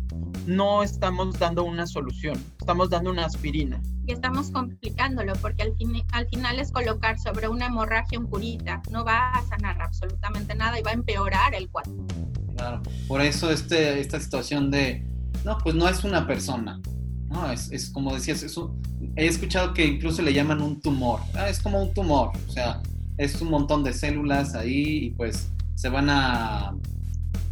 [0.47, 3.79] no estamos dando una solución, estamos dando una aspirina.
[4.07, 8.81] Y estamos complicándolo porque al, fin, al final es colocar sobre una hemorragia un curita,
[8.89, 11.93] no va a sanar absolutamente nada y va a empeorar el cuadro.
[12.55, 15.05] Claro, por eso este, esta situación de,
[15.45, 16.81] no, pues no es una persona,
[17.33, 18.79] no, es, es como decías, es un,
[19.15, 21.19] he escuchado que incluso le llaman un tumor.
[21.33, 22.81] Ah, es como un tumor, o sea,
[23.17, 26.75] es un montón de células ahí y pues se van a...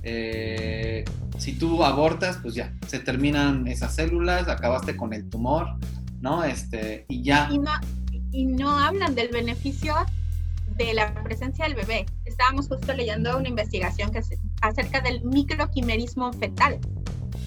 [0.04, 1.04] Eh,
[1.38, 5.76] si tú abortas, pues ya, se terminan esas células, acabaste con el tumor,
[6.22, 6.44] ¿no?
[6.44, 7.50] Este, y ya.
[7.52, 7.72] Y no,
[8.32, 9.96] y no hablan del beneficio
[10.78, 12.06] de la presencia del bebé.
[12.26, 14.30] Estábamos justo leyendo una investigación que es
[14.62, 16.80] acerca del microquimerismo fetal.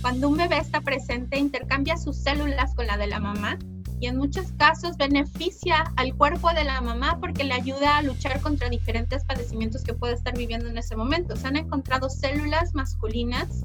[0.04, 3.58] Cuando un bebé está presente, intercambia sus células con la de la mamá
[4.00, 8.38] y en muchos casos beneficia al cuerpo de la mamá porque le ayuda a luchar
[8.42, 11.36] contra diferentes padecimientos que puede estar viviendo en ese momento.
[11.36, 13.64] Se han encontrado células masculinas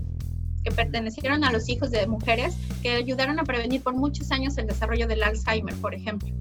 [0.64, 4.68] que pertenecieron a los hijos de mujeres que ayudaron a prevenir por muchos años el
[4.68, 6.34] desarrollo del Alzheimer, por ejemplo.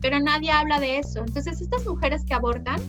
[0.00, 1.20] Pero nadie habla de eso.
[1.20, 2.80] Entonces, estas mujeres que abortan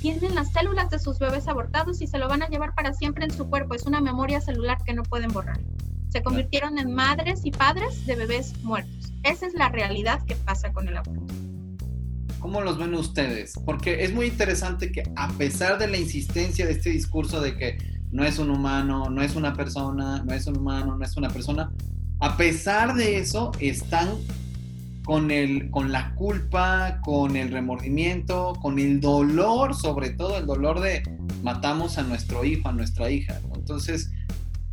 [0.00, 3.24] tienen las células de sus bebés abortados y se lo van a llevar para siempre
[3.24, 3.74] en su cuerpo.
[3.74, 5.58] Es una memoria celular que no pueden borrar.
[6.10, 9.12] Se convirtieron en madres y padres de bebés muertos.
[9.24, 11.34] Esa es la realidad que pasa con el aborto.
[12.38, 13.54] ¿Cómo los ven ustedes?
[13.64, 17.78] Porque es muy interesante que a pesar de la insistencia de este discurso de que
[18.10, 21.28] no es un humano, no es una persona, no es un humano, no es una
[21.28, 21.72] persona,
[22.20, 24.08] a pesar de eso están
[25.04, 30.80] con, el, con la culpa, con el remordimiento, con el dolor, sobre todo el dolor
[30.80, 31.02] de
[31.42, 33.40] matamos a nuestro hijo, a nuestra hija.
[33.54, 34.10] Entonces,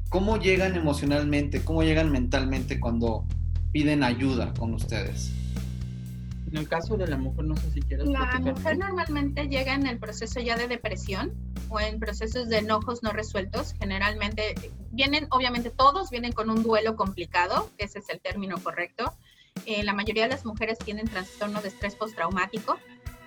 [0.10, 3.26] ¿cómo llegan emocionalmente, cómo llegan mentalmente cuando
[3.72, 5.32] piden ayuda con ustedes?
[6.52, 8.08] En el caso de la mujer, no sé si quieres.
[8.08, 11.34] La mujer normalmente llega en el proceso ya de depresión
[11.70, 13.74] o en procesos de enojos no resueltos.
[13.80, 14.56] Generalmente
[14.92, 19.14] vienen, obviamente todos vienen con un duelo complicado, ese es el término correcto.
[19.66, 22.78] Eh, la mayoría de las mujeres tienen trastorno de estrés postraumático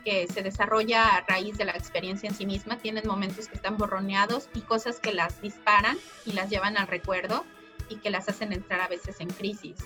[0.04, 2.78] que se desarrolla a raíz de la experiencia en sí misma.
[2.78, 7.44] Tienen momentos que están borroneados y cosas que las disparan y las llevan al recuerdo
[7.88, 9.76] y que las hacen entrar a veces en crisis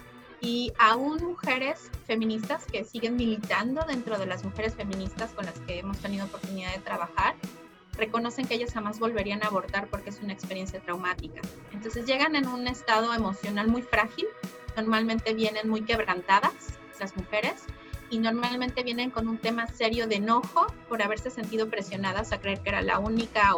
[0.43, 5.79] y aún mujeres feministas que siguen militando dentro de las mujeres feministas con las que
[5.79, 7.37] hemos tenido oportunidad de trabajar,
[7.93, 11.41] reconocen que ellas jamás volverían a abortar porque es una experiencia traumática.
[11.73, 14.27] Entonces llegan en un estado emocional muy frágil,
[14.77, 16.53] normalmente vienen muy quebrantadas
[16.99, 17.65] las mujeres
[18.13, 22.61] y normalmente vienen con un tema serio de enojo por haberse sentido presionadas a creer
[22.61, 23.55] que era la única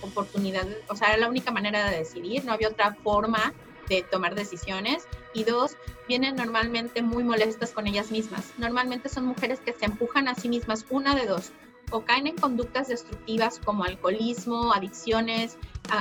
[0.00, 3.52] oportunidad, o sea, era la única manera de decidir, no había otra forma
[3.88, 8.52] de tomar decisiones y dos, vienen normalmente muy molestas con ellas mismas.
[8.58, 11.50] Normalmente son mujeres que se empujan a sí mismas, una de dos,
[11.90, 15.58] o caen en conductas destructivas como alcoholismo, adicciones,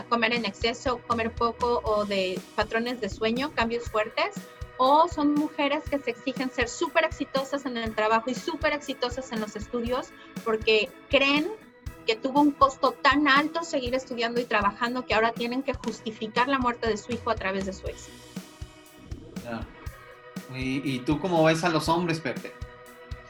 [0.09, 4.35] comer en exceso, comer poco o de patrones de sueño, cambios fuertes,
[4.77, 9.31] o son mujeres que se exigen ser súper exitosas en el trabajo y súper exitosas
[9.31, 10.09] en los estudios
[10.43, 11.49] porque creen
[12.05, 16.47] que tuvo un costo tan alto seguir estudiando y trabajando que ahora tienen que justificar
[16.47, 18.17] la muerte de su hijo a través de su éxito.
[20.53, 22.53] ¿Y, tú cómo ves a los hombres, Pepe?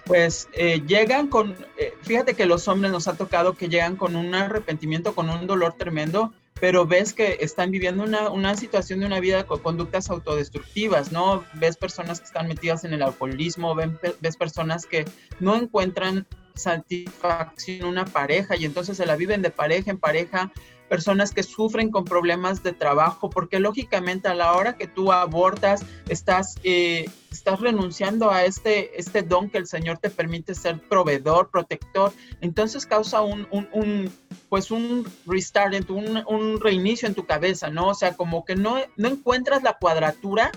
[0.06, 4.16] Pues eh, llegan con, eh, fíjate que los hombres nos ha tocado que llegan con
[4.16, 9.06] un arrepentimiento, con un dolor tremendo, pero ves que están viviendo una, una, situación de
[9.06, 11.44] una vida con conductas autodestructivas, ¿no?
[11.56, 15.06] Ves personas que están metidas en el alcoholismo, ves personas que
[15.40, 20.52] no encuentran satisfacción en una pareja y entonces se la viven de pareja en pareja,
[20.88, 25.86] personas que sufren con problemas de trabajo, porque lógicamente a la hora que tú abortas,
[26.08, 31.50] estás, eh, estás renunciando a este, este don que el Señor te permite ser proveedor,
[31.50, 34.12] protector, entonces causa un, un,
[34.56, 37.90] pues un restart, un, un reinicio en tu cabeza, ¿no?
[37.90, 40.50] O sea, como que no, no encuentras la cuadratura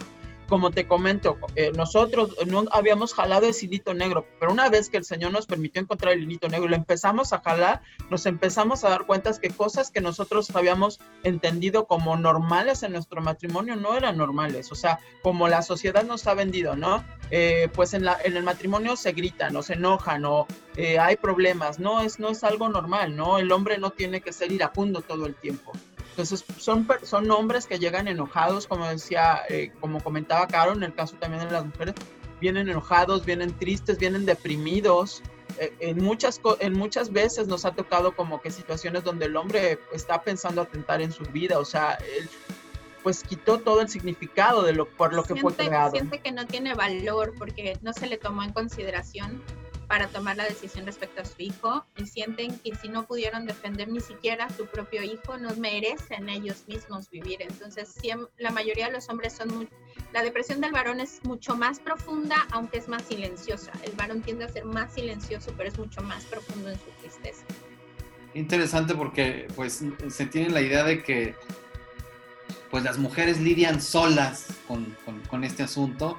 [0.48, 4.96] como te comento, eh, nosotros no habíamos jalado el hilito negro, pero una vez que
[4.96, 8.82] el Señor nos permitió encontrar el hilito negro y lo empezamos a jalar, nos empezamos
[8.84, 13.96] a dar cuenta que cosas que nosotros habíamos entendido como normales en nuestro matrimonio no
[13.96, 14.72] eran normales.
[14.72, 17.04] O sea, como la sociedad nos ha vendido, ¿no?
[17.30, 21.16] Eh, pues en, la, en el matrimonio se gritan o se enojan o eh, hay
[21.16, 21.78] problemas.
[21.78, 23.38] No es, no es algo normal, ¿no?
[23.38, 25.72] El hombre no tiene que ser iracundo todo el tiempo.
[26.18, 30.92] Entonces, son, son hombres que llegan enojados, como decía, eh, como comentaba Caro, en el
[30.92, 31.94] caso también de las mujeres,
[32.40, 35.22] vienen enojados, vienen tristes, vienen deprimidos.
[35.60, 39.78] Eh, en, muchas, en muchas veces nos ha tocado como que situaciones donde el hombre
[39.92, 42.28] está pensando atentar en su vida, o sea, él
[43.04, 45.92] pues quitó todo el significado de lo por lo que fue creado.
[45.92, 49.40] Siente que no tiene valor porque no se le tomó en consideración
[49.88, 53.88] para tomar la decisión respecto a su hijo y sienten que si no pudieron defender
[53.88, 57.40] ni siquiera a su propio hijo, no merecen ellos mismos vivir.
[57.40, 57.94] Entonces,
[58.36, 59.68] la mayoría de los hombres son muy...
[60.12, 63.72] La depresión del varón es mucho más profunda, aunque es más silenciosa.
[63.82, 67.44] El varón tiende a ser más silencioso, pero es mucho más profundo en su tristeza.
[68.34, 71.34] Interesante porque pues se tiene la idea de que
[72.70, 76.18] pues las mujeres lidian solas con, con, con este asunto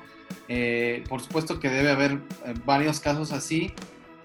[0.51, 2.13] eh, por supuesto que debe haber
[2.45, 3.71] eh, varios casos así.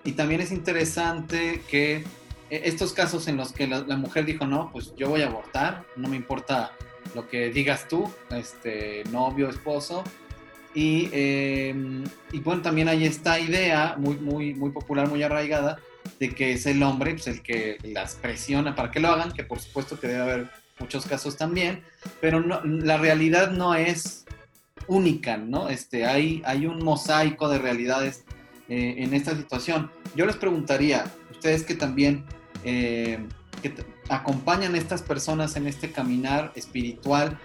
[0.05, 4.71] Y también es interesante que eh, estos casos en los que la, mujer dijo, no,
[4.73, 6.73] pues yo voy a abortar, no me importa
[7.15, 10.03] lo que digas tú, este, novio, esposo.
[10.75, 15.79] Y, y, bueno, también hay esta idea muy, muy, muy popular, muy arraigada,
[16.19, 19.45] de que es el hombre pues, el que las presiona para que lo hagan, que
[19.45, 21.85] por supuesto que debe haber muchos casos también,
[22.21, 24.24] pero la realidad no es
[24.87, 25.69] única, ¿no?
[25.69, 28.25] Este, hay, hay un mosaico de realidades
[28.69, 29.91] eh, en esta situación.
[30.15, 32.25] Yo les preguntaría, ustedes que también
[32.65, 33.19] eh,
[33.63, 33.75] que
[34.09, 37.39] acompañan a estas personas en este caminar espiritual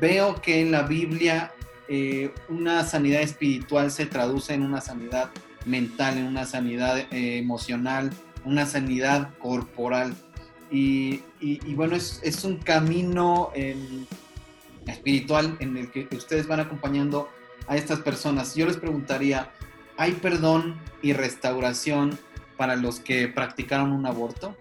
[0.00, 1.52] veo que en la Biblia
[1.88, 5.30] eh, una sanidad espiritual se traduce en una sanidad
[5.66, 8.10] mental, en una sanidad emocional,
[8.44, 10.14] una sanidad corporal.
[10.70, 11.22] Y,
[11.74, 13.50] bueno, es, es, un camino
[14.86, 17.28] espiritual en el que ustedes van acompañando
[17.66, 18.54] a estas personas.
[18.54, 19.50] Yo les preguntaría,
[19.96, 22.18] ¿hay perdón y restauración
[22.56, 24.56] para los que practicaron un aborto?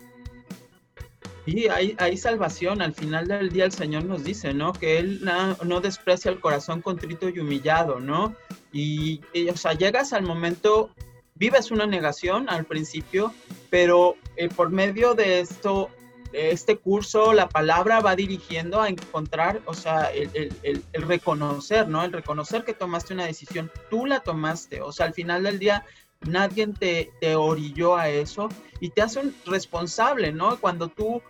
[1.45, 2.81] Sí, hay, salvación.
[2.81, 4.73] Al final del día el Señor nos dice, ¿no?
[4.73, 5.21] Que Él
[5.65, 8.35] no, desprecia el corazón contrito y humillado, ¿no?
[8.71, 10.91] Y, o sea, llegas al momento,
[11.35, 13.33] vives una negación al principio,
[13.71, 15.89] pero eh, por medio de esto,
[16.33, 20.29] este curso, la palabra va dirigiendo a encontrar, o sea, el,
[20.63, 22.03] el, el, reconocer, ¿no?
[22.03, 25.85] El reconocer que tomaste una decisión, tú la tomaste, o sea, al final del día
[26.21, 30.59] nadie te, te orilló a eso y te hace responsable, ¿no?
[30.59, 31.21] Cuando tú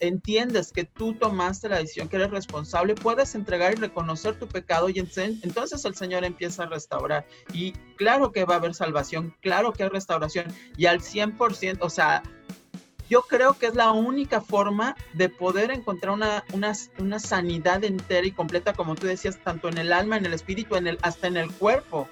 [0.00, 4.88] entiendes que tú tomaste la decisión, que eres responsable, puedes entregar y reconocer tu pecado
[4.88, 7.26] y entonces el Señor empieza a restaurar.
[7.52, 11.90] Y claro que va a haber salvación, claro que hay restauración y al 100%, o
[11.90, 12.22] sea,
[13.08, 18.26] yo creo que es la única forma de poder encontrar una, una, una sanidad entera
[18.26, 21.26] y completa, como tú decías, tanto en el alma, en el espíritu, en el, hasta
[21.26, 22.08] en el cuerpo.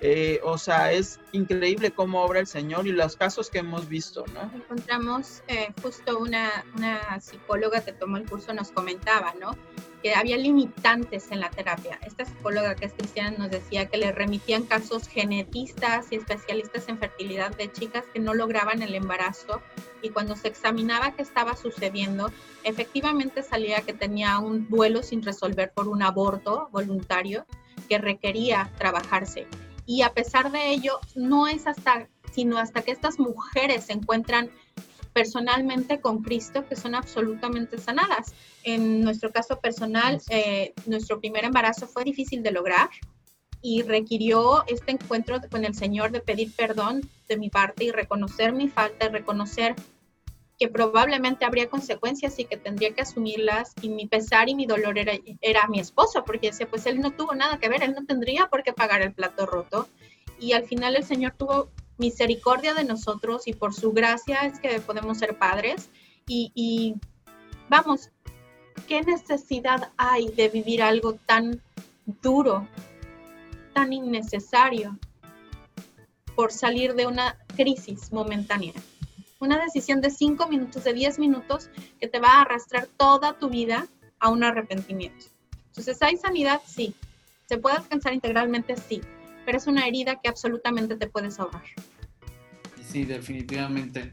[0.00, 4.24] Eh, o sea, es increíble cómo obra el Señor y los casos que hemos visto,
[4.34, 4.42] ¿no?
[4.54, 9.56] Encontramos eh, justo una, una, psicóloga que tomó el curso nos comentaba, ¿no?
[10.02, 11.98] Que había limitantes en la terapia.
[12.06, 16.98] Esta psicóloga que es cristiana nos decía que le remitían casos genetistas y especialistas en
[16.98, 19.62] fertilidad de chicas que no lograban el embarazo
[20.02, 22.30] y cuando se examinaba qué estaba sucediendo,
[22.62, 27.46] efectivamente salía que tenía un duelo sin resolver por un aborto voluntario
[27.88, 29.46] que requería trabajarse
[29.86, 34.50] y a pesar de ello, no es hasta, sino hasta que estas mujeres encuentran
[35.16, 38.34] personalmente con Cristo que son absolutamente sanadas.
[38.64, 42.90] En nuestro caso personal, eh, nuestro primer embarazo fue difícil de lograr
[43.62, 47.00] y requirió este encuentro con el Señor de pedir perdón
[47.30, 49.74] de mi parte y reconocer mi falta y reconocer
[50.58, 54.98] que probablemente habría consecuencias y que tendría que asumirlas y mi pesar y mi dolor
[54.98, 58.04] era, era mi esposo, porque decía, pues él no tuvo nada que ver, él no
[58.04, 59.88] tendría por qué pagar el plato roto.
[60.38, 64.80] Y al final el Señor tuvo misericordia de nosotros y por su gracia es que
[64.80, 65.88] podemos ser padres.
[66.26, 66.94] Y,
[67.68, 68.10] vamos,
[68.88, 71.62] ¿qué necesidad hay de vivir algo tan
[72.22, 72.66] duro,
[73.74, 74.98] tan innecesario,
[76.34, 78.72] por salir de una crisis momentánea?
[79.38, 83.50] una decisión de 5 minutos, de 10 minutos, que te va a arrastrar toda tu
[83.50, 83.86] vida
[84.18, 85.26] a un arrepentimiento.
[85.68, 86.62] Entonces, ¿hay sanidad?
[86.66, 86.94] Sí.
[87.46, 88.76] ¿Se puede alcanzar integralmente?
[88.76, 89.02] Sí.
[89.46, 91.64] Pero es una herida que absolutamente te puedes ahorrar.
[92.86, 94.12] Sí, definitivamente.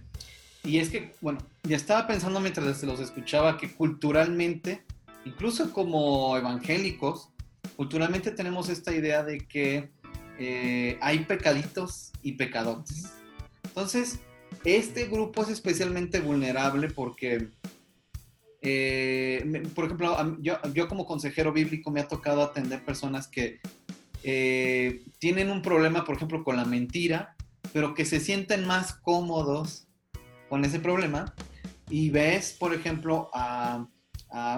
[0.63, 4.83] Y es que, bueno, ya estaba pensando mientras los escuchaba que culturalmente,
[5.25, 7.29] incluso como evangélicos,
[7.75, 9.89] culturalmente tenemos esta idea de que
[10.39, 13.11] eh, hay pecaditos y pecadores.
[13.63, 14.19] Entonces,
[14.63, 17.49] este grupo es especialmente vulnerable porque,
[18.61, 23.59] eh, por ejemplo, yo, como consejero bíblico me ha tocado atender personas que
[24.23, 27.35] eh, tienen un problema, por ejemplo, con la mentira,
[27.73, 29.87] pero que se sienten más cómodos
[30.49, 31.33] con ese problema.
[31.89, 33.87] Y ves, por ejemplo, a,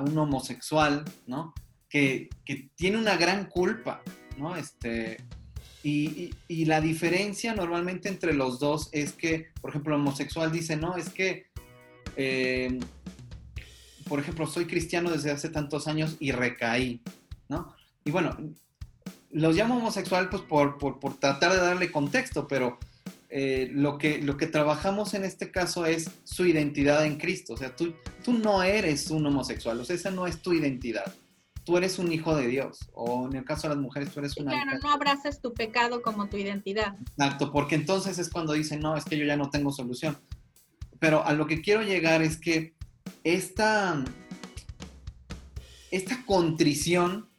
[0.05, 1.53] un homosexual, ¿no?
[1.89, 2.29] Que,
[2.75, 4.01] tiene una gran culpa,
[4.37, 4.55] ¿no?
[4.55, 5.17] Este,
[5.83, 6.31] y,
[6.65, 11.09] la diferencia normalmente entre los dos es que, por ejemplo, el homosexual dice, no, es
[11.09, 11.47] que,
[12.15, 12.79] eh,
[14.07, 17.01] por ejemplo, soy cristiano desde hace tantos años y recaí,
[17.49, 17.75] ¿no?
[18.05, 18.37] Y bueno,
[19.35, 20.77] los llamo homosexual pues por,
[21.19, 22.79] tratar de darle contexto, pero
[23.29, 27.53] eh, lo, que, lo que trabajamos en este caso es su identidad en Cristo.
[27.53, 27.93] O sea, tú,
[28.23, 31.13] tú no eres un homosexual, o sea, esa no es tu identidad
[31.65, 34.37] tú eres un hijo de Dios, o en el caso de las mujeres, tú eres
[34.37, 36.95] una Claro, no abraces tu pecado como tu identidad.
[37.17, 40.15] Exacto, porque entonces es cuando dicen, no, es que yo ya no tengo solución.
[40.99, 42.75] Pero a lo que quiero llegar es que
[43.23, 44.05] esta,
[45.89, 47.31] esta contrición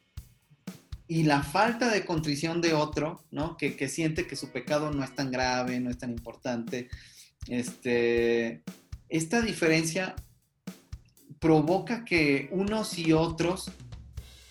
[1.09, 3.57] y la falta de contrición de otro, ¿no?
[3.57, 6.89] Que, siente que su pecado no es tan grave, no es tan importante,
[7.49, 8.63] este,
[9.09, 10.17] esta diferencia
[11.39, 13.71] provoca que unos y otros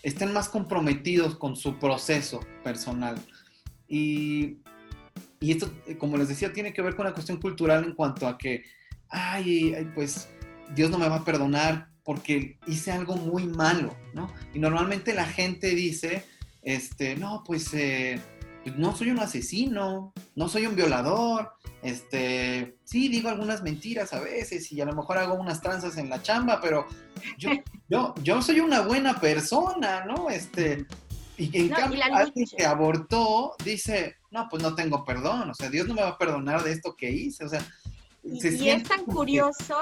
[0.01, 3.16] estén más comprometidos con su proceso personal.
[3.88, 4.60] Y,
[5.41, 8.38] y esto, como les decía, tiene que ver con la cuestión cultural en cuanto a
[8.38, 8.64] que,
[9.10, 10.30] ay, pues
[10.74, 14.32] Dios no me va a perdonar porque hice algo muy malo, ¿no?
[14.53, 16.24] Y normalmente la gente dice,
[16.66, 18.20] este, no, pues, eh,
[18.63, 21.53] pues, no soy un asesino, no soy un violador,
[21.84, 26.09] este, sí, digo algunas mentiras a veces y a lo mejor hago unas tranzas en
[26.09, 26.88] la chamba, pero
[27.38, 27.49] yo,
[27.89, 30.32] yo, yo soy una buena persona, ¿no?
[30.32, 30.88] Este,
[31.38, 35.88] y en cambio, alguien que abortó dice, no, pues no tengo perdón, o sea, Dios
[35.88, 37.61] no me va a perdonar de esto que hice, o sea.
[38.24, 39.78] y es tan curioso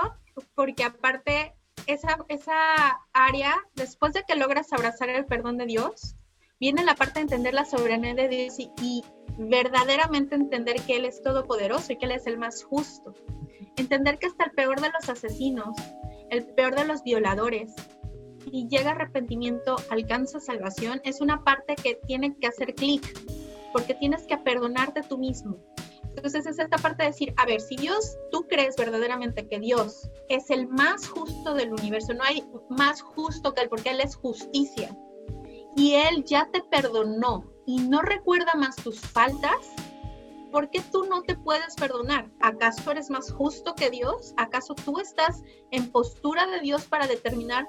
[0.56, 1.54] porque aparte
[1.88, 6.16] esa, esa área, después de que logras abrazar el perdón de Dios,
[6.64, 9.04] viene la parte de entender la soberanía de Dios y,
[9.38, 13.14] verdaderamente entender que Él es todopoderoso y que Él es el más justo.
[13.76, 15.76] Entender que hasta el peor de los asesinos,
[16.30, 17.74] el peor de los violadores,
[18.50, 23.04] y llega arrepentimiento, alcanza salvación, es una parte que tiene que hacer clic,
[23.74, 25.58] porque tienes que perdonarte tú mismo.
[26.16, 30.10] Entonces es esta parte de decir, a ver, si Dios, tú crees verdaderamente que Dios
[30.30, 34.16] es el más justo del universo, no hay más justo que Él, porque Él es
[34.16, 34.96] justicia
[35.76, 39.72] y Él ya te perdonó y no recuerda más tus faltas,
[40.52, 42.30] ¿por qué tú no te puedes perdonar?
[42.40, 44.34] ¿Acaso eres más justo que Dios?
[44.38, 47.68] ¿Acaso tú estás en postura de Dios para determinar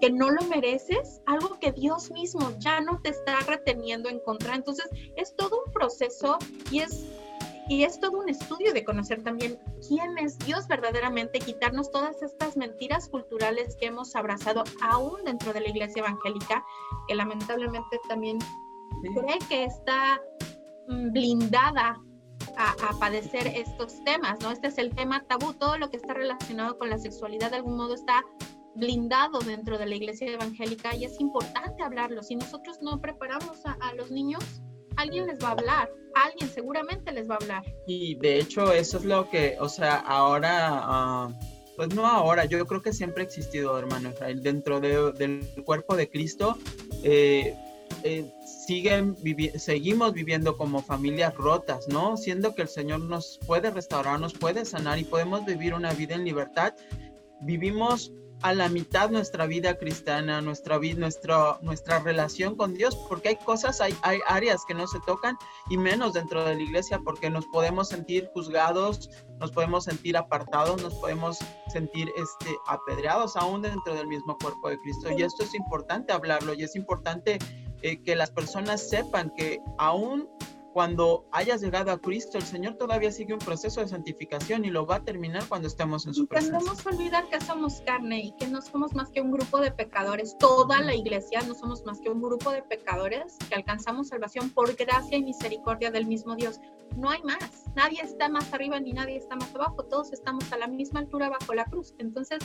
[0.00, 1.20] que no lo mereces?
[1.26, 4.54] Algo que Dios mismo ya no te está reteniendo en contra.
[4.54, 6.38] Entonces, es todo un proceso
[6.70, 7.04] y es
[7.68, 12.56] y es todo un estudio de conocer también quién es Dios verdaderamente, quitarnos todas estas
[12.56, 16.64] mentiras culturales que hemos abrazado aún dentro de la iglesia evangélica,
[17.08, 18.38] que lamentablemente también
[19.02, 20.20] cree que está
[20.88, 22.00] mm, blindada
[22.56, 24.50] a, a, padecer estos temas, ¿no?
[24.50, 27.76] Este es el tema tabú, todo lo que está relacionado con la sexualidad de algún
[27.76, 28.22] modo está
[28.76, 32.22] blindado dentro de la iglesia evangélica y es importante hablarlo.
[32.22, 34.62] Si nosotros no preparamos a, a los niños,
[34.96, 37.62] alguien les va a hablar, alguien seguramente les va a hablar.
[37.86, 41.28] Y de hecho eso es lo que, o sea, ahora, ah,
[41.76, 46.08] pues no ahora, yo creo que siempre ha existido, hermano Israel, dentro del cuerpo de
[46.08, 46.58] Cristo.
[47.02, 47.54] Eh,
[48.02, 49.16] eh, siguen
[49.58, 52.16] seguimos viviendo como familias rotas, ¿no?
[52.16, 56.14] Siendo que el Señor nos puede restaurar, nos puede sanar y podemos vivir una vida
[56.14, 56.74] en libertad,
[57.40, 58.12] vivimos
[58.42, 63.80] a la mitad nuestra vida cristiana, nuestra, nuestra, nuestra relación con Dios, porque hay cosas,
[63.80, 65.36] hay, hay áreas que no se tocan
[65.70, 69.10] y menos dentro de la iglesia porque nos podemos sentir juzgados,
[69.40, 74.78] nos podemos sentir apartados, nos podemos sentir este, apedreados aún dentro del mismo cuerpo de
[74.80, 75.10] Cristo.
[75.16, 77.38] Y esto es importante hablarlo y es importante
[77.82, 80.28] eh, que las personas sepan que aún
[80.76, 84.84] cuando hayas llegado a Cristo, el Señor todavía sigue un proceso de santificación y lo
[84.84, 86.58] va a terminar cuando estemos en su y presencia.
[86.58, 89.70] Tendemos a olvidar que somos carne y que no somos más que un grupo de
[89.70, 90.36] pecadores.
[90.36, 94.76] Toda la iglesia no somos más que un grupo de pecadores que alcanzamos salvación por
[94.76, 96.60] gracia y misericordia del mismo Dios.
[96.94, 97.64] No hay más.
[97.74, 99.82] Nadie está más arriba ni nadie está más abajo.
[99.82, 101.94] Todos estamos a la misma altura bajo la cruz.
[101.96, 102.40] Entonces,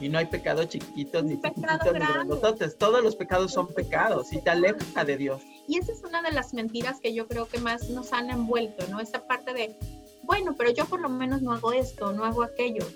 [0.00, 2.78] y no hay pecado chiquitos ni chiquititos ni grandotes.
[2.78, 5.42] Todos los pecados son pecados y te aleja de Dios.
[5.68, 8.86] Y esa es una de las mentiras que yo creo que más nos han envuelto,
[8.88, 9.00] ¿no?
[9.00, 9.76] Esa parte de,
[10.22, 12.86] bueno, pero yo por lo menos no hago esto, no hago aquello.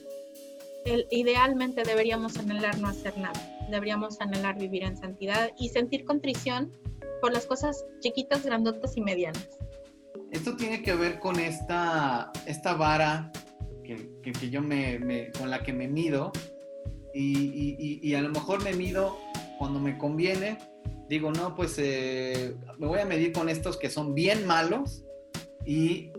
[0.85, 3.41] El, idealmente deberíamos anhelar no hacer nada.
[3.71, 6.73] Deberíamos anhelar vivir en santidad y sentir contrición
[7.21, 9.49] por las cosas chiquitas, grandotas y medianas.
[10.31, 13.33] Esto tiene que ver con esta, esta vara
[13.85, 16.33] que, que, yo me, con la que me mido
[17.13, 19.19] y, y, a lo mejor me mido
[19.59, 20.59] cuando me conviene.
[21.11, 25.03] Digo, no, pues eh, me voy a medir con estos que son bien malos
[25.67, 26.13] y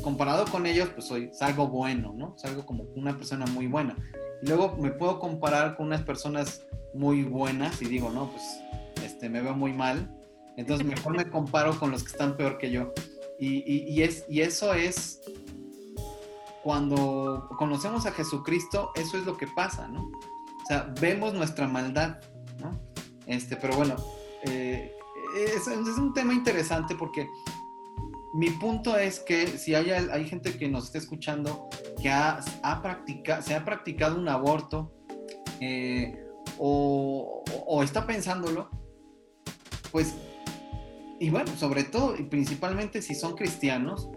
[0.00, 2.38] comparado con ellos, pues soy, salgo bueno, ¿no?
[2.38, 3.96] Salgo como una persona muy buena.
[4.40, 6.64] Y luego me puedo comparar con unas personas
[6.94, 8.44] muy buenas y digo, no, pues
[9.04, 10.16] este, me veo muy mal.
[10.56, 12.92] Entonces mejor me comparo con los que están peor que yo.
[13.40, 15.20] Y, y, es, y eso es
[16.62, 20.04] cuando conocemos a Jesucristo, eso es lo que pasa, ¿no?
[20.04, 22.20] O sea, vemos nuestra maldad,
[22.60, 22.91] ¿no?
[23.26, 23.96] Este, pero bueno,
[24.44, 24.92] eh,
[25.56, 25.66] es,
[25.98, 27.28] un tema interesante porque
[28.34, 31.68] mi punto es que si hay, hay gente que nos está escuchando
[32.00, 34.92] que ha, ha se ha practicado un aborto
[35.60, 36.18] eh,
[36.58, 38.68] o, o, está pensándolo,
[39.90, 40.14] pues,
[41.20, 44.08] y bueno, sobre todo y principalmente si son cristianos,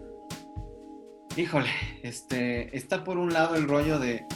[1.36, 1.70] híjole,
[2.02, 4.26] este, está por un lado el rollo de,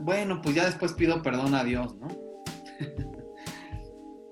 [0.00, 2.08] bueno, pues ya después pido perdón a Dios, ¿no?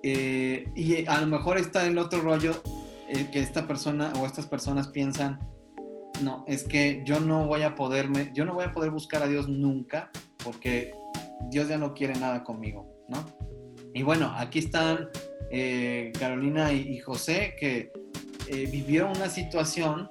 [0.02, 2.62] Eh, y a lo mejor está el otro rollo
[3.08, 5.38] eh, que esta persona o estas personas piensan,
[6.22, 9.28] no, es que yo no voy a poderme, yo no voy a poder buscar a
[9.28, 10.10] Dios nunca
[10.42, 10.94] porque
[11.50, 13.24] Dios ya no quiere nada conmigo, ¿no?
[13.92, 15.08] Y bueno, aquí están
[15.50, 17.92] eh, Carolina y, José que
[18.70, 20.10] vivieron una situación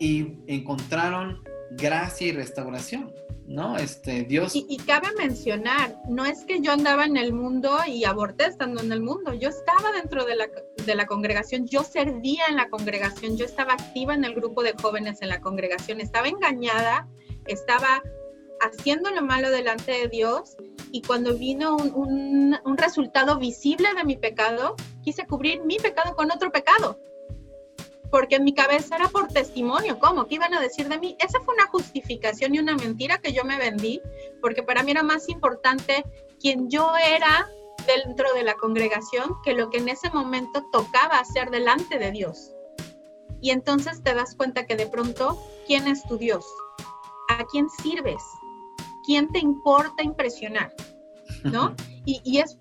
[0.00, 1.42] y encontraron
[1.76, 3.12] gracia y restauración.
[3.46, 3.76] ¿No?
[3.76, 4.52] Este, Dios.
[4.54, 8.92] Y, cabe mencionar, no es que yo andaba en el mundo y aborté estando en
[8.92, 10.48] el mundo, yo estaba dentro de la,
[10.84, 14.74] de la congregación, yo servía en la congregación, yo estaba activa en el grupo de
[14.80, 17.08] jóvenes en la congregación, estaba engañada,
[17.46, 18.02] estaba
[18.60, 20.56] haciendo lo malo delante de Dios
[20.90, 26.16] y cuando vino un, un, un resultado visible de mi pecado, quise cubrir mi pecado
[26.16, 26.98] con otro pecado
[28.14, 30.28] porque en mi cabeza era por testimonio, ¿cómo?
[30.28, 31.16] ¿Qué iban a decir de mí?
[31.18, 34.00] Esa fue una justificación y una mentira que yo me vendí,
[34.40, 36.04] porque para mí era más importante
[36.38, 37.48] quien yo era
[37.88, 42.52] dentro de la congregación que lo que en ese momento tocaba hacer delante de Dios.
[43.40, 45.36] Y entonces te das cuenta que de pronto,
[45.66, 46.46] ¿quién es tu Dios?
[47.30, 48.22] ¿A quién sirves?
[49.04, 50.72] ¿Quién te importa impresionar?
[51.42, 51.74] ¿No?
[52.06, 52.58] Y, y es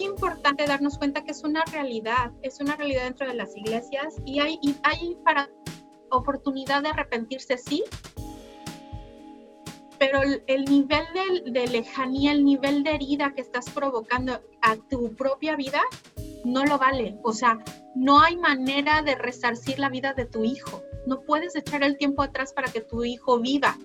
[0.00, 4.40] importante darnos cuenta que es una realidad, es una realidad dentro de las iglesias y
[4.40, 5.50] hay, y hay para
[6.10, 7.84] oportunidad de arrepentirse, sí,
[9.98, 14.76] pero el, el nivel de, de, lejanía, el nivel de herida que estás provocando a
[14.76, 15.80] tu propia vida,
[16.44, 17.18] no lo vale.
[17.22, 17.62] O sea,
[17.94, 20.82] no hay manera de resarcir la vida de tu hijo.
[21.06, 23.78] No puedes echar el tiempo atrás para que tu hijo viva.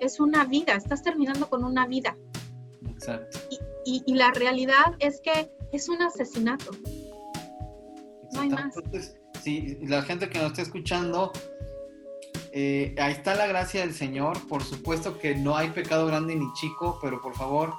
[0.00, 2.16] Es una vida, estás terminando con una vida.
[2.86, 3.38] Exacto.
[3.50, 6.70] Y, y, y, la realidad es que es un asesinato.
[8.32, 8.76] No hay más.
[8.76, 11.32] Entonces, sí, la gente que nos está escuchando,
[12.52, 14.46] eh, ahí está la gracia del Señor.
[14.48, 17.74] Por supuesto que no hay pecado grande ni chico, pero por favor,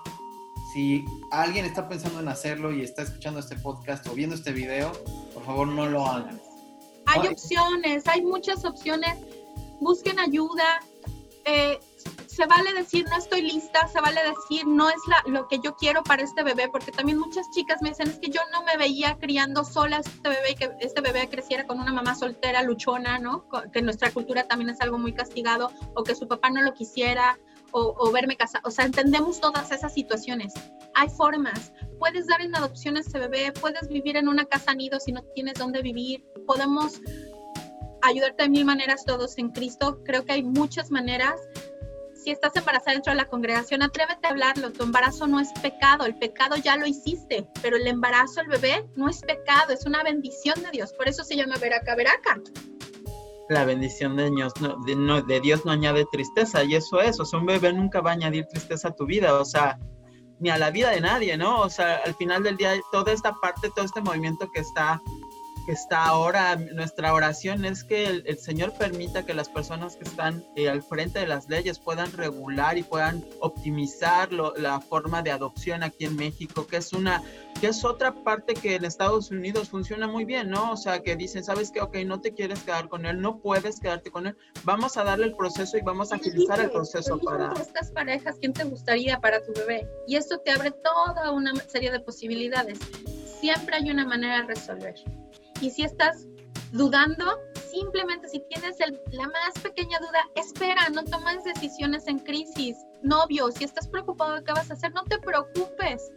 [0.73, 4.91] si alguien está pensando en hacerlo y está escuchando este podcast o viendo este video,
[5.33, 6.39] por favor no lo hagan.
[7.07, 9.17] Hay opciones, hay muchas opciones.
[9.81, 10.79] Busquen ayuda.
[11.45, 11.79] Eh,
[12.41, 15.75] se vale decir no estoy lista, se vale decir no es la, lo que yo
[15.75, 18.77] quiero para este bebé, porque también muchas chicas me dicen es que yo no me
[18.77, 23.19] veía criando sola este bebé y que este bebé creciera con una mamá soltera, luchona,
[23.19, 23.47] ¿no?
[23.71, 26.73] Que en nuestra cultura también es algo muy castigado, o que su papá no lo
[26.73, 27.37] quisiera,
[27.69, 28.63] o, o verme casada.
[28.65, 30.51] O sea, entendemos todas esas situaciones.
[30.95, 31.73] Hay formas.
[31.99, 35.21] Puedes dar en adopción a ese bebé, puedes vivir en una casa nido si no
[35.35, 37.01] tienes dónde vivir, podemos
[38.01, 40.01] ayudarte de mil maneras todos en Cristo.
[40.03, 41.39] Creo que hay muchas maneras
[42.23, 44.71] si estás embarazada dentro de la congregación, atrévete a hablarlo.
[44.71, 48.85] Tu embarazo no es pecado, el pecado ya lo hiciste, pero el embarazo, el bebé,
[48.95, 50.93] no es pecado, es una bendición de Dios.
[50.93, 52.39] Por eso se llama veraca, veraca.
[53.49, 57.19] La bendición de Dios, no, de, no, de Dios no añade tristeza, y eso es,
[57.19, 59.77] o sea, un bebé nunca va a añadir tristeza a tu vida, o sea,
[60.39, 61.59] ni a la vida de nadie, ¿no?
[61.59, 65.01] O sea, al final del día, toda esta parte, todo este movimiento que está
[65.65, 70.03] que está ahora, nuestra oración es que el, el Señor permita que las personas que
[70.03, 75.21] están eh, al frente de las leyes puedan regular y puedan optimizar lo, la forma
[75.21, 77.21] de adopción aquí en México, que es una,
[77.59, 80.71] que es otra parte que en Estados Unidos funciona muy bien, ¿no?
[80.71, 81.81] O sea, que dicen, ¿sabes qué?
[81.81, 85.25] Ok, no te quieres quedar con él, no puedes quedarte con él, vamos a darle
[85.25, 87.53] el proceso y vamos a agilizar el proceso para...
[87.53, 89.87] estas parejas, ¿quién te gustaría para tu bebé?
[90.07, 92.79] Y esto te abre toda una serie de posibilidades.
[93.39, 94.95] Siempre hay una manera de resolver.
[95.61, 96.27] Y si estás
[96.71, 97.39] dudando,
[97.71, 102.75] simplemente si tienes el, la más pequeña duda, espera, no tomes decisiones en crisis.
[103.03, 106.11] Novio, si estás preocupado de qué vas a hacer, no te preocupes.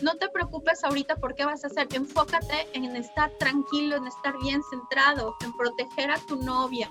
[0.00, 1.88] No te preocupes ahorita por qué vas a hacer.
[1.92, 6.88] Enfócate en estar tranquilo, en estar bien centrado, en proteger a tu novia.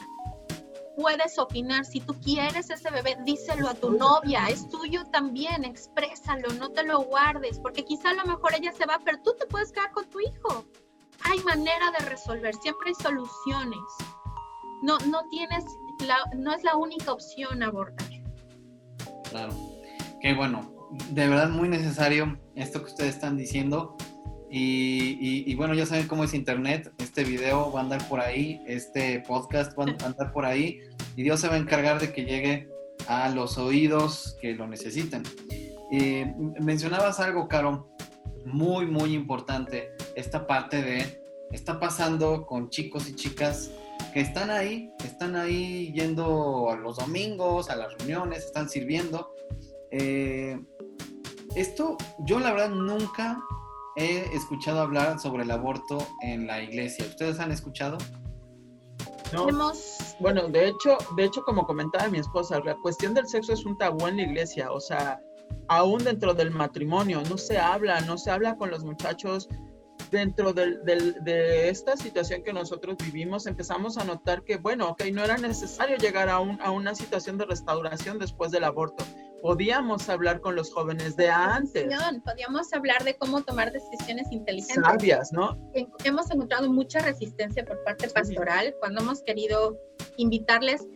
[0.96, 6.54] Puedes opinar, si tú quieres ese bebé, díselo a tu novia, es tuyo también, exprésalo,
[6.54, 9.46] no te lo guardes, porque quizá a lo mejor ella se va, pero tú te
[9.46, 10.66] puedes quedar con tu hijo
[11.26, 13.80] hay manera de resolver, siempre hay soluciones.
[14.82, 15.64] No, no tienes,
[16.06, 18.08] la, no es la única opción abortar.
[19.30, 19.54] Claro.
[20.22, 20.74] Qué bueno,
[21.12, 23.96] de verdad muy necesario esto que ustedes están diciendo.
[24.50, 26.94] Y, y, y, bueno, ya saben cómo es Internet.
[27.00, 30.80] Este video va a andar por ahí, este podcast va a andar por ahí.
[31.16, 32.70] Y Dios se va a encargar de que llegue
[33.08, 35.24] a los oídos que lo necesiten.
[35.92, 37.90] Eh, mencionabas algo, Caro,
[38.46, 43.72] muy, muy importante esta parte de, está pasando con chicos y chicas
[44.14, 49.34] que están ahí, están ahí yendo a los domingos, a las reuniones, están sirviendo.
[49.92, 50.60] Eh,
[51.56, 53.42] esto, yo la verdad nunca
[53.96, 57.06] he escuchado hablar sobre el aborto en la iglesia.
[57.06, 57.98] ¿Ustedes han escuchado?
[59.34, 59.74] No.
[60.20, 63.78] Bueno, de hecho, de hecho, como comentaba mi esposa, la cuestión del sexo es un
[63.78, 64.72] tabú en la iglesia.
[64.72, 65.20] O sea,
[65.68, 69.50] aún dentro del matrimonio, no se habla, no se habla con los muchachos.
[70.16, 75.04] Dentro del, del, de esta situación que nosotros vivimos, empezamos a notar que, bueno, ok,
[75.12, 79.04] no era necesario llegar a, un, a una situación de restauración después del aborto.
[79.42, 81.94] Podíamos hablar con los jóvenes de antes.
[82.24, 84.86] Podíamos hablar de cómo tomar decisiones inteligentes.
[84.86, 85.60] Sabias, ¿no?
[86.06, 89.78] Hemos encontrado mucha resistencia por parte pastoral cuando hemos querido
[90.16, 90.88] invitarles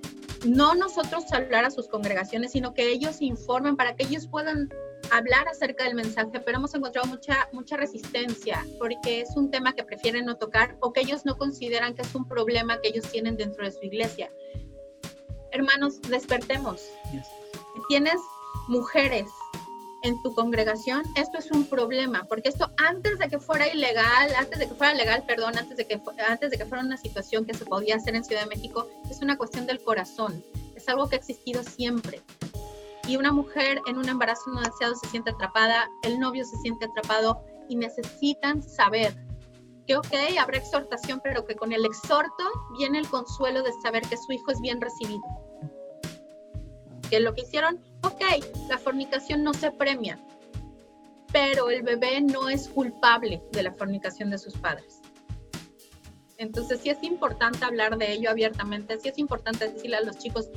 [0.47, 4.69] no nosotros hablar a sus congregaciones, sino que ellos informen para que ellos puedan
[5.11, 9.83] hablar acerca del mensaje, pero hemos encontrado mucha, mucha resistencia porque es un tema que
[9.83, 13.37] prefieren no tocar o que ellos no consideran que es un problema que ellos tienen
[13.37, 14.31] dentro de su iglesia.
[15.51, 16.81] Hermanos, despertemos.
[17.11, 18.17] Si tienes
[18.67, 19.27] mujeres
[20.03, 24.59] en tu congregación, esto es un problema, porque esto antes de que fuera ilegal, antes
[24.59, 27.53] de que fuera legal, perdón, antes de que, antes de que fuera una situación que
[27.53, 30.43] se podía hacer en Ciudad de México, es una cuestión del corazón,
[30.75, 32.21] es algo que ha existido siempre.
[33.09, 36.85] Y una mujer en un embarazo no deseado se siente atrapada, el novio se siente
[36.85, 39.15] atrapado y necesitan saber
[39.87, 42.43] que, ok, habrá exhortación, pero que con el exhorto
[42.77, 45.23] viene el consuelo de saber que su hijo es bien recibido
[47.09, 48.21] que lo que hicieron, ok,
[48.67, 50.19] la fornicación no se premia,
[51.31, 55.01] pero el bebé no es culpable de la fornicación de sus padres.
[56.37, 60.49] Entonces sí es importante hablar de ello abiertamente, sí es importante decirle a los chicos,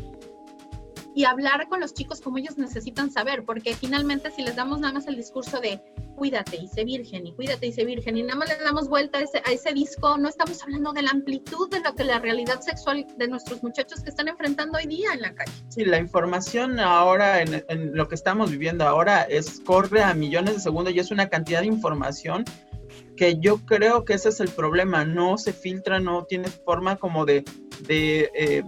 [1.15, 4.95] y hablar con los chicos como ellos necesitan saber, porque finalmente si les damos nada
[4.95, 5.81] más el discurso de
[6.17, 9.19] cuídate y sé virgen y cuídate y sé virgen y nada más le damos vuelta
[9.19, 12.19] a ese, a ese disco, no estamos hablando de la amplitud de lo que la
[12.19, 15.53] realidad sexual de nuestros muchachos que están enfrentando hoy día en la calle.
[15.69, 20.55] Sí, la información ahora en, en lo que estamos viviendo ahora es corre a millones
[20.55, 22.45] de segundos y es una cantidad de información
[23.17, 27.25] que yo creo que ese es el problema, no se filtra, no tiene forma como
[27.25, 27.45] de,
[27.87, 28.63] de eh,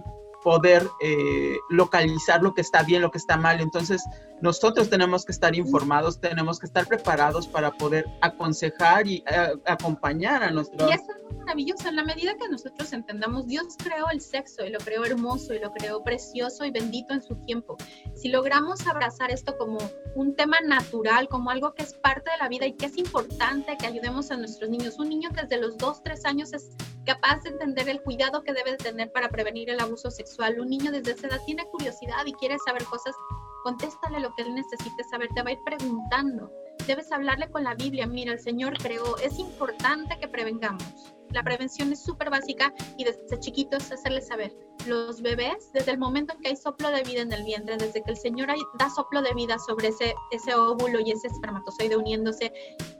[0.45, 3.59] poder eh, localizar lo que está bien, lo que está mal.
[3.61, 4.03] Entonces,
[4.43, 10.43] nosotros tenemos que estar informados, tenemos que estar preparados para poder aconsejar y eh, acompañar
[10.43, 10.87] a nuestros...
[10.87, 14.69] Y eso es maravilloso, en la medida que nosotros entendamos, Dios creó el sexo y
[14.69, 17.75] lo creó hermoso y lo creó precioso y bendito en su tiempo.
[18.13, 19.79] Si logramos abrazar esto como
[20.13, 23.75] un tema natural, como algo que es parte de la vida y que es importante
[23.79, 26.69] que ayudemos a nuestros niños, un niño desde los 2, 3 años es
[27.03, 30.34] capaz de entender el cuidado que debe tener para prevenir el abuso sexual.
[30.37, 33.15] Un niño desde esa edad tiene curiosidad y quiere saber cosas,
[33.63, 36.51] contéstale lo que él necesite saber, te va a ir preguntando.
[36.85, 41.15] Debes hablarle con la Biblia, mira, el Señor creó, es importante que prevengamos.
[41.31, 44.53] La prevención es súper básica y desde chiquitos hacerle saber.
[44.85, 48.03] Los bebés, desde el momento en que hay soplo de vida en el vientre, desde
[48.03, 52.51] que el Señor da soplo de vida sobre ese, ese óvulo y ese espermatozoide uniéndose,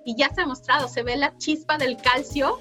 [0.06, 2.60] y ya se ha mostrado, se ve la chispa del calcio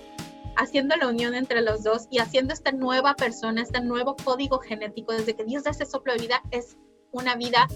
[0.57, 5.13] haciendo la unión entre los dos y haciendo esta nueva persona, este nuevo código genético,
[5.13, 6.77] desde que Dios da ese soplo de vida, es
[7.13, 7.69] una vida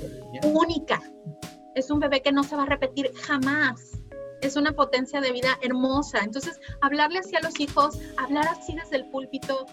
[0.42, 1.00] única.
[1.74, 4.02] Es un bebé que no se va a repetir jamás.
[4.40, 6.20] Es una potencia de vida hermosa.
[6.22, 9.66] Entonces, hablarle así a los hijos, hablar así desde el púlpito,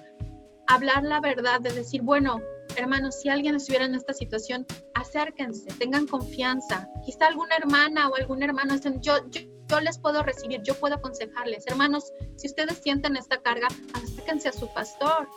[0.68, 2.40] hablar la verdad, de decir, bueno,
[2.76, 6.90] hermanos, si alguien estuviera en esta situación, acérquense, tengan confianza.
[7.06, 10.96] Quizá alguna hermana o algún hermano dicen, yo, yo yo les puedo recibir, yo puedo
[10.96, 11.66] aconsejarles.
[11.68, 15.28] Hermanos, si ustedes sienten esta carga, acérquense a su pastor.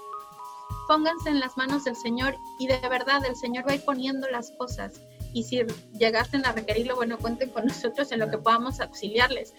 [0.87, 4.29] Pónganse en las manos del Señor y de verdad el Señor va a ir poniendo
[4.29, 5.01] las cosas.
[5.35, 5.63] Y si
[5.99, 9.55] llegasten a requerirlo, bueno, cuenten con nosotros en lo que podamos auxiliarles.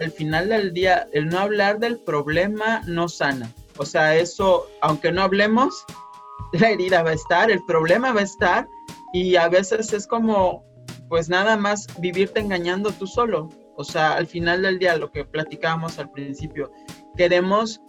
[0.00, 3.52] Al final del día, el no hablar del problema no sana.
[3.76, 5.84] O sea, eso, aunque no hablemos,
[6.52, 8.68] la herida va a estar, el problema va a estar
[9.12, 10.64] y a veces es como,
[11.08, 13.48] pues nada más vivirte engañando tú solo.
[13.80, 16.70] O sea, al final del día, lo que platicábamos al principio,
[17.16, 17.80] queremos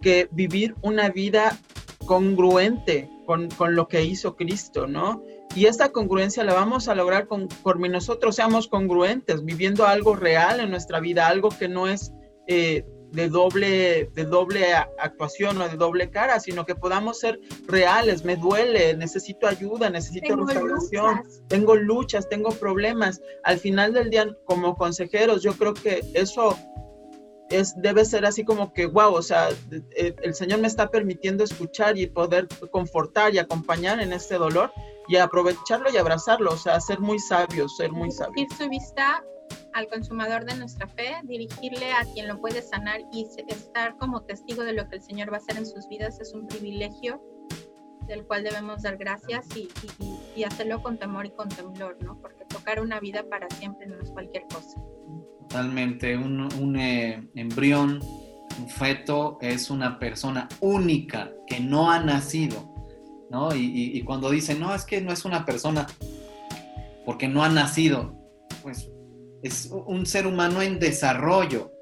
[0.00, 1.58] que vivir una vida
[2.06, 5.20] congruente con, lo que hizo Cristo, ¿no?
[5.56, 10.60] Y esta congruencia la vamos a lograr con, por nosotros seamos congruentes, viviendo algo real
[10.60, 12.12] en nuestra vida, algo que no es
[12.46, 18.24] eh, de doble, de doble actuación o de doble cara, sino que podamos ser reales.
[18.24, 23.20] Me duele, necesito ayuda, necesito restauración, tengo luchas, tengo problemas.
[23.44, 26.56] Al final del día, como consejeros, yo creo que eso
[27.50, 29.50] es, debe ser así como que, wow, o sea,
[29.90, 34.72] el Señor me está permitiendo escuchar y poder confortar y acompañar en este dolor
[35.08, 38.46] y aprovecharlo y abrazarlo, o sea, ser muy sabios, ser muy sabios.
[38.56, 39.22] su vista
[39.74, 44.64] al consumador de nuestra fe, dirigirle a quien lo puede sanar y estar como testigo
[44.64, 47.22] de lo que el Señor va a hacer en sus vidas es un privilegio
[48.06, 49.68] del cual debemos dar gracias y,
[50.36, 52.20] y, hacerlo con temor y con temblor, ¿no?
[52.20, 54.80] Porque tocar una vida para siempre no es cualquier cosa.
[55.48, 58.00] Totalmente, un, un eh, embrión,
[58.58, 62.74] un feto es una persona única que no ha nacido,
[63.30, 63.54] ¿no?
[63.54, 65.86] Y, y cuando dicen, no, es que no es una persona
[67.04, 68.14] porque no ha nacido,
[68.62, 68.91] pues
[69.42, 71.72] es un ser humano en desarrollo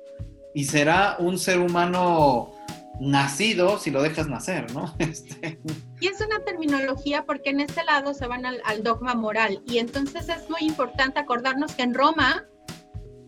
[0.55, 2.53] y será un ser humano
[3.01, 4.95] nacido si lo dejas nacer, ¿no?
[4.99, 5.61] Este,
[6.01, 10.29] y es una terminología porque en este lado se van al, dogma moral y entonces
[10.29, 12.47] es muy importante acordarnos que en Roma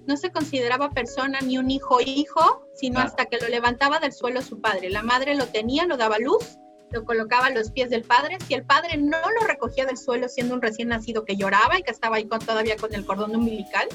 [0.07, 4.43] no se consideraba persona ni un hijo hijo, sino hasta que lo levantaba del suelo
[4.43, 4.91] su padre.
[4.91, 6.59] La madre lo tenía, lo daba luz
[6.93, 8.37] lo colocaba a los pies del padre.
[8.47, 11.83] Si el padre no lo recogía del suelo siendo un recién nacido que lloraba y
[11.83, 13.89] que estaba ahí con, todavía con el cordón umbilical,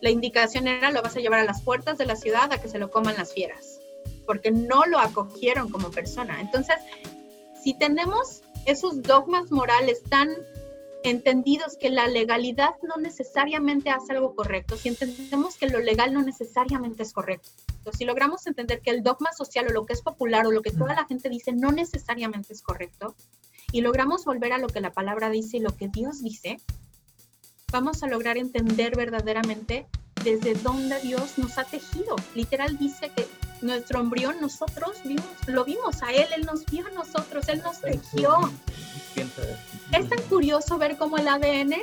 [0.00, 2.68] la indicación era lo vas a llevar a las puertas de la ciudad a que
[2.68, 3.80] se lo coman las fieras,
[4.26, 6.40] porque no lo acogieron como persona.
[6.40, 6.76] Entonces,
[7.62, 10.30] si tenemos esos dogmas morales tan
[11.02, 16.22] entendidos que la legalidad no necesariamente hace algo correcto, si entendemos que lo legal no
[16.22, 17.48] necesariamente es correcto,
[17.92, 20.72] si logramos entender que el dogma social o lo que es popular o lo que
[20.72, 23.14] toda la gente dice no necesariamente es correcto,
[23.72, 26.58] y logramos volver a lo que la palabra dice y lo que Dios dice,
[27.72, 29.86] vamos a lograr entender verdaderamente
[30.22, 32.16] desde dónde Dios nos ha tejido.
[32.34, 33.26] Literal dice que
[33.60, 37.80] nuestro embrión nosotros vimos, lo vimos a Él, Él nos vio a nosotros, Él nos
[37.80, 38.38] tejió.
[39.92, 41.74] Es tan curioso ver cómo el ADN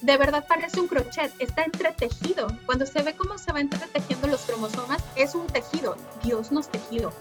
[0.00, 2.48] de verdad parece un crochet, está entretejido.
[2.66, 7.12] Cuando se ve cómo se va entretejiendo los cromosomas, es un tejido, Dios nos tejido.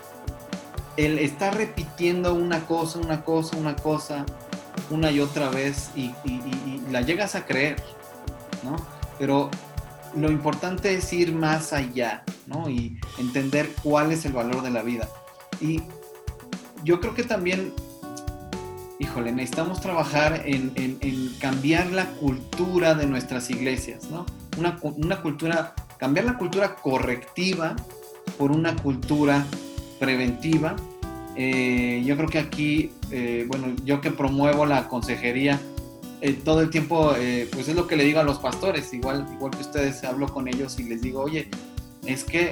[0.97, 4.25] Él está repitiendo una cosa, una cosa, una cosa,
[4.91, 6.13] una y otra vez y,
[6.91, 7.81] la llegas a creer,
[8.63, 8.75] ¿no?
[9.17, 9.49] Pero
[10.15, 12.69] lo importante es ir más allá, ¿no?
[12.69, 15.07] Y entender cuál es el valor de la vida.
[15.61, 15.81] Y
[16.83, 17.73] yo creo que también,
[18.99, 24.25] híjole, necesitamos trabajar en, cambiar la cultura de nuestras iglesias, ¿no?
[24.57, 27.75] Una, una, cultura, cambiar la cultura correctiva
[28.37, 29.45] por una cultura
[29.97, 30.75] preventiva
[31.35, 35.59] eh, yo creo que aquí, eh, bueno, yo que promuevo la consejería,
[36.21, 37.15] eh, todo el tiempo,
[37.51, 40.47] pues es lo que le digo a los pastores, igual, igual que ustedes, hablo con
[40.47, 41.49] ellos y les digo, oye,
[42.05, 42.51] es que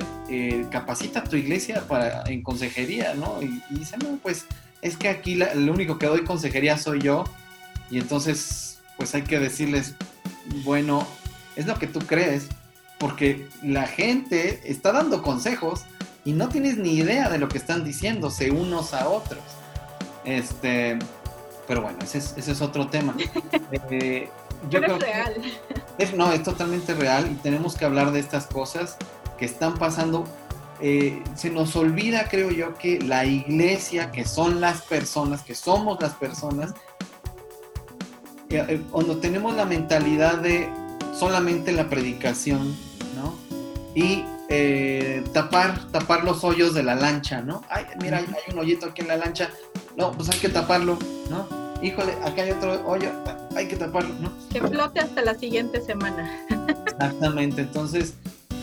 [0.71, 3.39] capacita tu iglesia para, en consejería, ¿no?
[3.41, 4.45] Y, dicen, no, pues
[4.81, 7.25] es que aquí lo único que doy consejería soy yo,
[7.91, 9.93] y entonces, pues hay que decirles,
[10.63, 11.07] bueno,
[11.55, 12.47] es lo que tú crees,
[12.97, 15.83] porque la gente está dando consejos,
[16.29, 19.41] y no tienes ni idea de lo que están diciéndose unos a otros.
[20.23, 20.99] Este,
[21.67, 23.15] pero bueno, ese es, otro tema.
[23.91, 24.29] Eh,
[24.69, 25.33] yo creo es real.
[26.15, 28.97] no, es totalmente real y tenemos que hablar de estas cosas
[29.39, 30.25] que están pasando.
[30.81, 35.99] Eh, se nos olvida, creo yo, que la iglesia, que son las personas, que somos
[35.99, 36.73] las personas,
[38.49, 40.69] eh, cuando tenemos la mentalidad de
[41.17, 42.75] solamente la predicación,
[43.15, 43.33] ¿no?
[43.95, 47.63] Y eh, tapar, tapar los hoyos de la lancha, ¿no?
[47.69, 49.49] Ay, mira, hay, un hoyito aquí en la lancha,
[49.95, 50.97] no, pues hay que taparlo,
[51.29, 51.47] ¿no?
[51.81, 53.11] Híjole, acá hay otro hoyo,
[53.55, 54.31] hay que taparlo, ¿no?
[54.51, 56.45] Que flote hasta la siguiente semana.
[56.87, 58.15] Exactamente, entonces,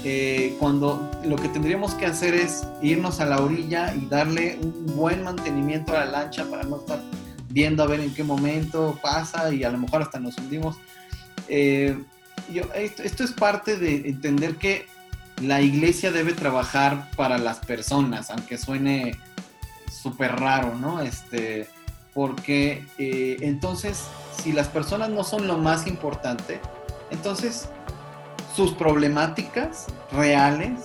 [0.04, 4.96] eh, cuando lo que tendríamos que hacer es irnos a la orilla y darle un
[4.96, 7.00] buen mantenimiento a la lancha para no estar
[7.48, 10.76] viendo a ver en qué momento pasa y a lo mejor hasta nos hundimos.
[11.48, 11.96] Eh,
[12.52, 14.86] yo, esto, es parte de entender que
[15.42, 19.18] la iglesia debe trabajar para las personas, aunque suene
[19.90, 21.00] súper raro, ¿no?
[21.00, 21.68] Este,
[22.14, 24.04] porque eh, entonces,
[24.42, 26.60] si las personas no son lo más importante,
[27.10, 27.68] entonces
[28.54, 30.80] sus problemáticas reales,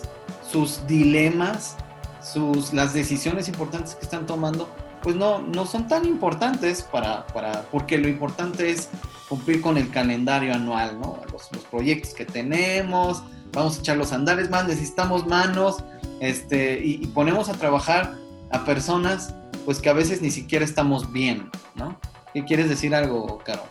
[0.51, 1.77] sus dilemas,
[2.21, 4.69] sus, las decisiones importantes que están tomando,
[5.01, 8.89] pues no, no son tan importantes para, para, porque lo importante es
[9.29, 11.21] cumplir con el calendario anual, ¿no?
[11.31, 13.23] Los, los proyectos que tenemos,
[13.53, 15.83] vamos a echar los andares más, necesitamos manos,
[16.19, 18.15] este, y, ponemos a trabajar
[18.51, 19.33] a personas
[19.65, 21.99] pues que a veces ni siquiera estamos bien, ¿no?
[22.33, 23.63] ¿Qué quieres decir algo, Caro?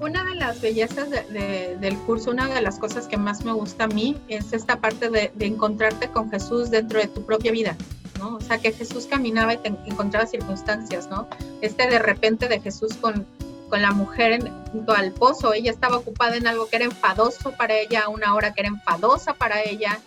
[0.00, 3.88] Una de las bellezas del curso, una de las cosas que más me gusta a
[3.88, 7.76] mí es esta parte de, encontrarte con Jesús dentro de tu propia vida,
[8.18, 8.36] ¿no?
[8.36, 11.26] O sea, que Jesús caminaba y te encontraba circunstancias, ¿no?
[11.60, 13.26] Este de repente de Jesús con,
[13.68, 14.40] con la mujer
[14.72, 15.52] junto al pozo.
[15.52, 19.34] Ella estaba ocupada en algo que era enfadoso para ella, una hora que era enfadosa
[19.34, 19.98] para ella,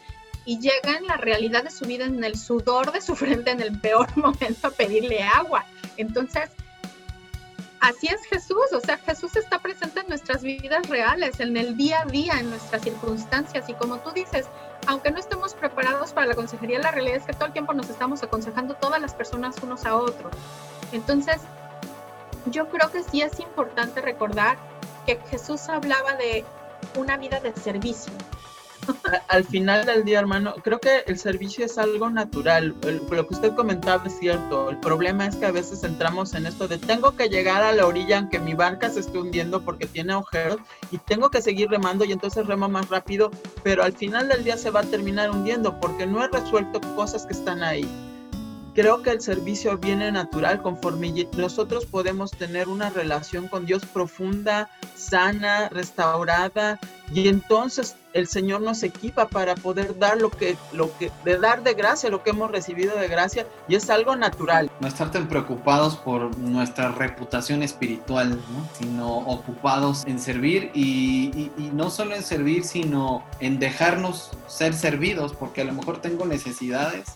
[0.45, 3.62] y llega en la realidad de su vida, en el sudor de su frente, en
[3.62, 5.66] el peor momento a pedirle agua.
[5.97, 6.49] Entonces,
[7.80, 12.01] así es Jesús, o sea, Jesús está presente en nuestras vidas reales, en el día
[12.01, 14.47] a día, en nuestras circunstancias, y como tú dices,
[14.88, 17.89] aunque no estemos preparados para la consejería, la realidad es que todo el tiempo nos
[17.89, 20.34] estamos aconsejando todas las personas unos a otros.
[20.91, 21.41] Entonces,
[22.47, 24.57] yo creo que sí es importante recordar
[25.05, 26.45] que Jesús hablaba de
[26.97, 28.11] una vida de servicio.
[29.27, 32.75] Al final del día, hermano, creo que el servicio es algo natural.
[32.81, 34.71] lo que usted comentaba es cierto.
[34.71, 37.85] El problema es que a veces entramos en esto de tengo que llegar a la
[37.85, 40.57] orilla aunque mi barca se esté hundiendo porque tiene agujeros
[40.89, 43.29] y tengo que seguir remando y entonces remo más rápido,
[43.63, 47.25] pero al final del día se va a terminar hundiendo porque no he resuelto cosas
[47.25, 47.87] que están ahí
[48.74, 54.69] creo que el servicio viene natural conforme nosotros podemos tener una relación con Dios profunda,
[54.95, 56.80] sana, restaurada
[57.13, 61.63] y entonces el Señor nos equipa para poder dar lo que, lo que, de dar
[61.63, 64.69] de gracia lo que hemos recibido de gracia y es algo natural.
[64.80, 68.39] No estar tan preocupados por nuestra reputación espiritual,
[68.78, 75.61] sino ocupados en servir y, no solo en servir, sino en dejarnos ser servidos, porque
[75.61, 77.15] a lo mejor tengo necesidades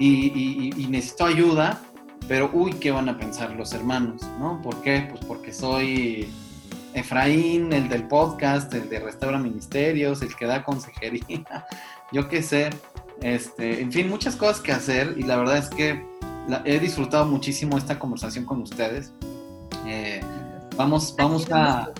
[0.00, 1.80] y, y necesito ayuda,
[2.26, 4.22] pero uy, ¿qué van a pensar los hermanos?
[4.38, 4.60] ¿no?
[4.62, 5.06] ¿Por qué?
[5.10, 6.28] Pues porque soy
[6.94, 11.66] Efraín, el del podcast, el de Restaura Ministerios, el que da consejería,
[12.12, 12.70] yo qué sé,
[13.20, 16.04] este, en fin, muchas cosas que hacer y la verdad es que
[16.64, 19.12] he disfrutado muchísimo esta conversación con ustedes.
[19.86, 20.20] Eh,
[20.76, 21.90] vamos, vamos a,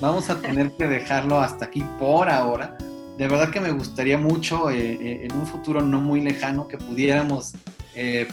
[0.00, 2.78] vamos a tener que dejarlo hasta aquí por ahora.
[3.18, 6.78] De verdad que me gustaría mucho eh, eh, en un futuro no muy lejano que
[6.78, 7.52] pudiéramos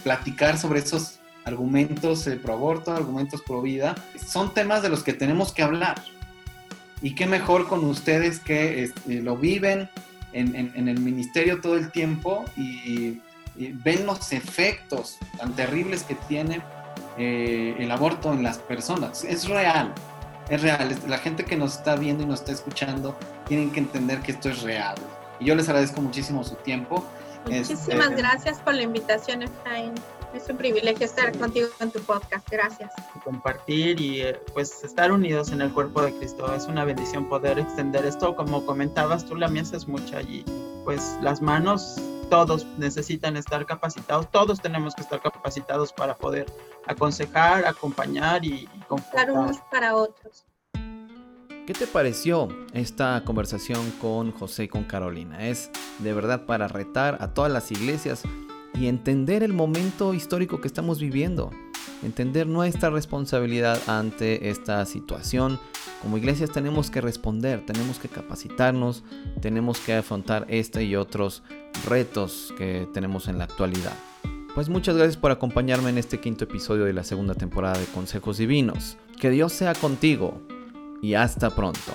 [0.04, 5.52] platicar sobre esos argumentos pro aborto, argumentos pro vida, son temas de los que tenemos
[5.54, 5.96] que hablar.
[7.02, 9.90] Y qué mejor con ustedes que este, lo viven
[10.34, 13.22] en, el ministerio todo el tiempo y,
[13.58, 16.62] ven los efectos tan terribles que tiene
[17.18, 19.24] eh, el aborto en las personas.
[19.24, 19.94] Es real,
[20.50, 20.96] es real.
[21.08, 23.16] La gente que nos está viendo y nos está escuchando
[23.48, 24.96] tienen que entender que esto es real.
[25.40, 27.06] Y yo les agradezco muchísimo su tiempo.
[27.46, 29.94] Muchísimas este, gracias por la invitación, Efraín.
[30.34, 32.48] Es un privilegio estar contigo en tu podcast.
[32.50, 32.92] Gracias.
[33.24, 36.54] Compartir y eh, pues estar unidos en el cuerpo de Cristo.
[36.54, 38.36] Es una bendición poder extender esto.
[38.36, 40.44] Como comentabas, tú la mía es mucha y
[40.84, 46.46] pues las manos todos necesitan estar capacitados, todos tenemos que estar capacitados para poder
[46.88, 48.70] aconsejar, acompañar y, y
[49.32, 50.46] unos para otros.
[51.66, 55.48] ¿Qué te pareció esta conversación con José y con Carolina?
[55.48, 58.22] Es de verdad para retar a todas las iglesias
[58.76, 61.50] y entender el momento histórico que estamos viviendo,
[62.06, 65.60] entender nuestra responsabilidad ante esta situación.
[66.02, 69.04] Como iglesias tenemos que responder, tenemos que capacitarnos,
[69.42, 71.44] tenemos que afrontar este y otros
[71.88, 73.94] retos que tenemos en la actualidad.
[74.54, 78.38] Pues muchas gracias por acompañarme en este quinto episodio de la segunda temporada de Consejos
[78.38, 78.98] Divinos.
[79.20, 80.42] Que Dios sea contigo
[81.02, 81.92] y hasta pronto.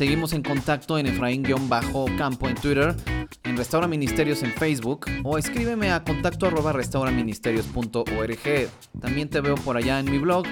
[0.00, 2.96] Seguimos en contacto en Efraín-Campo en Twitter,
[3.44, 8.70] en Restaura Ministerios en Facebook o escríbeme a contacto arroba restauraministerios.org.
[8.98, 10.46] También te veo por allá en mi blog.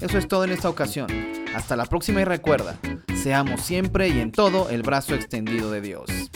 [0.00, 1.08] Eso es todo en esta ocasión.
[1.52, 2.78] Hasta la próxima y recuerda,
[3.16, 6.30] seamos siempre y en todo el brazo extendido de Dios.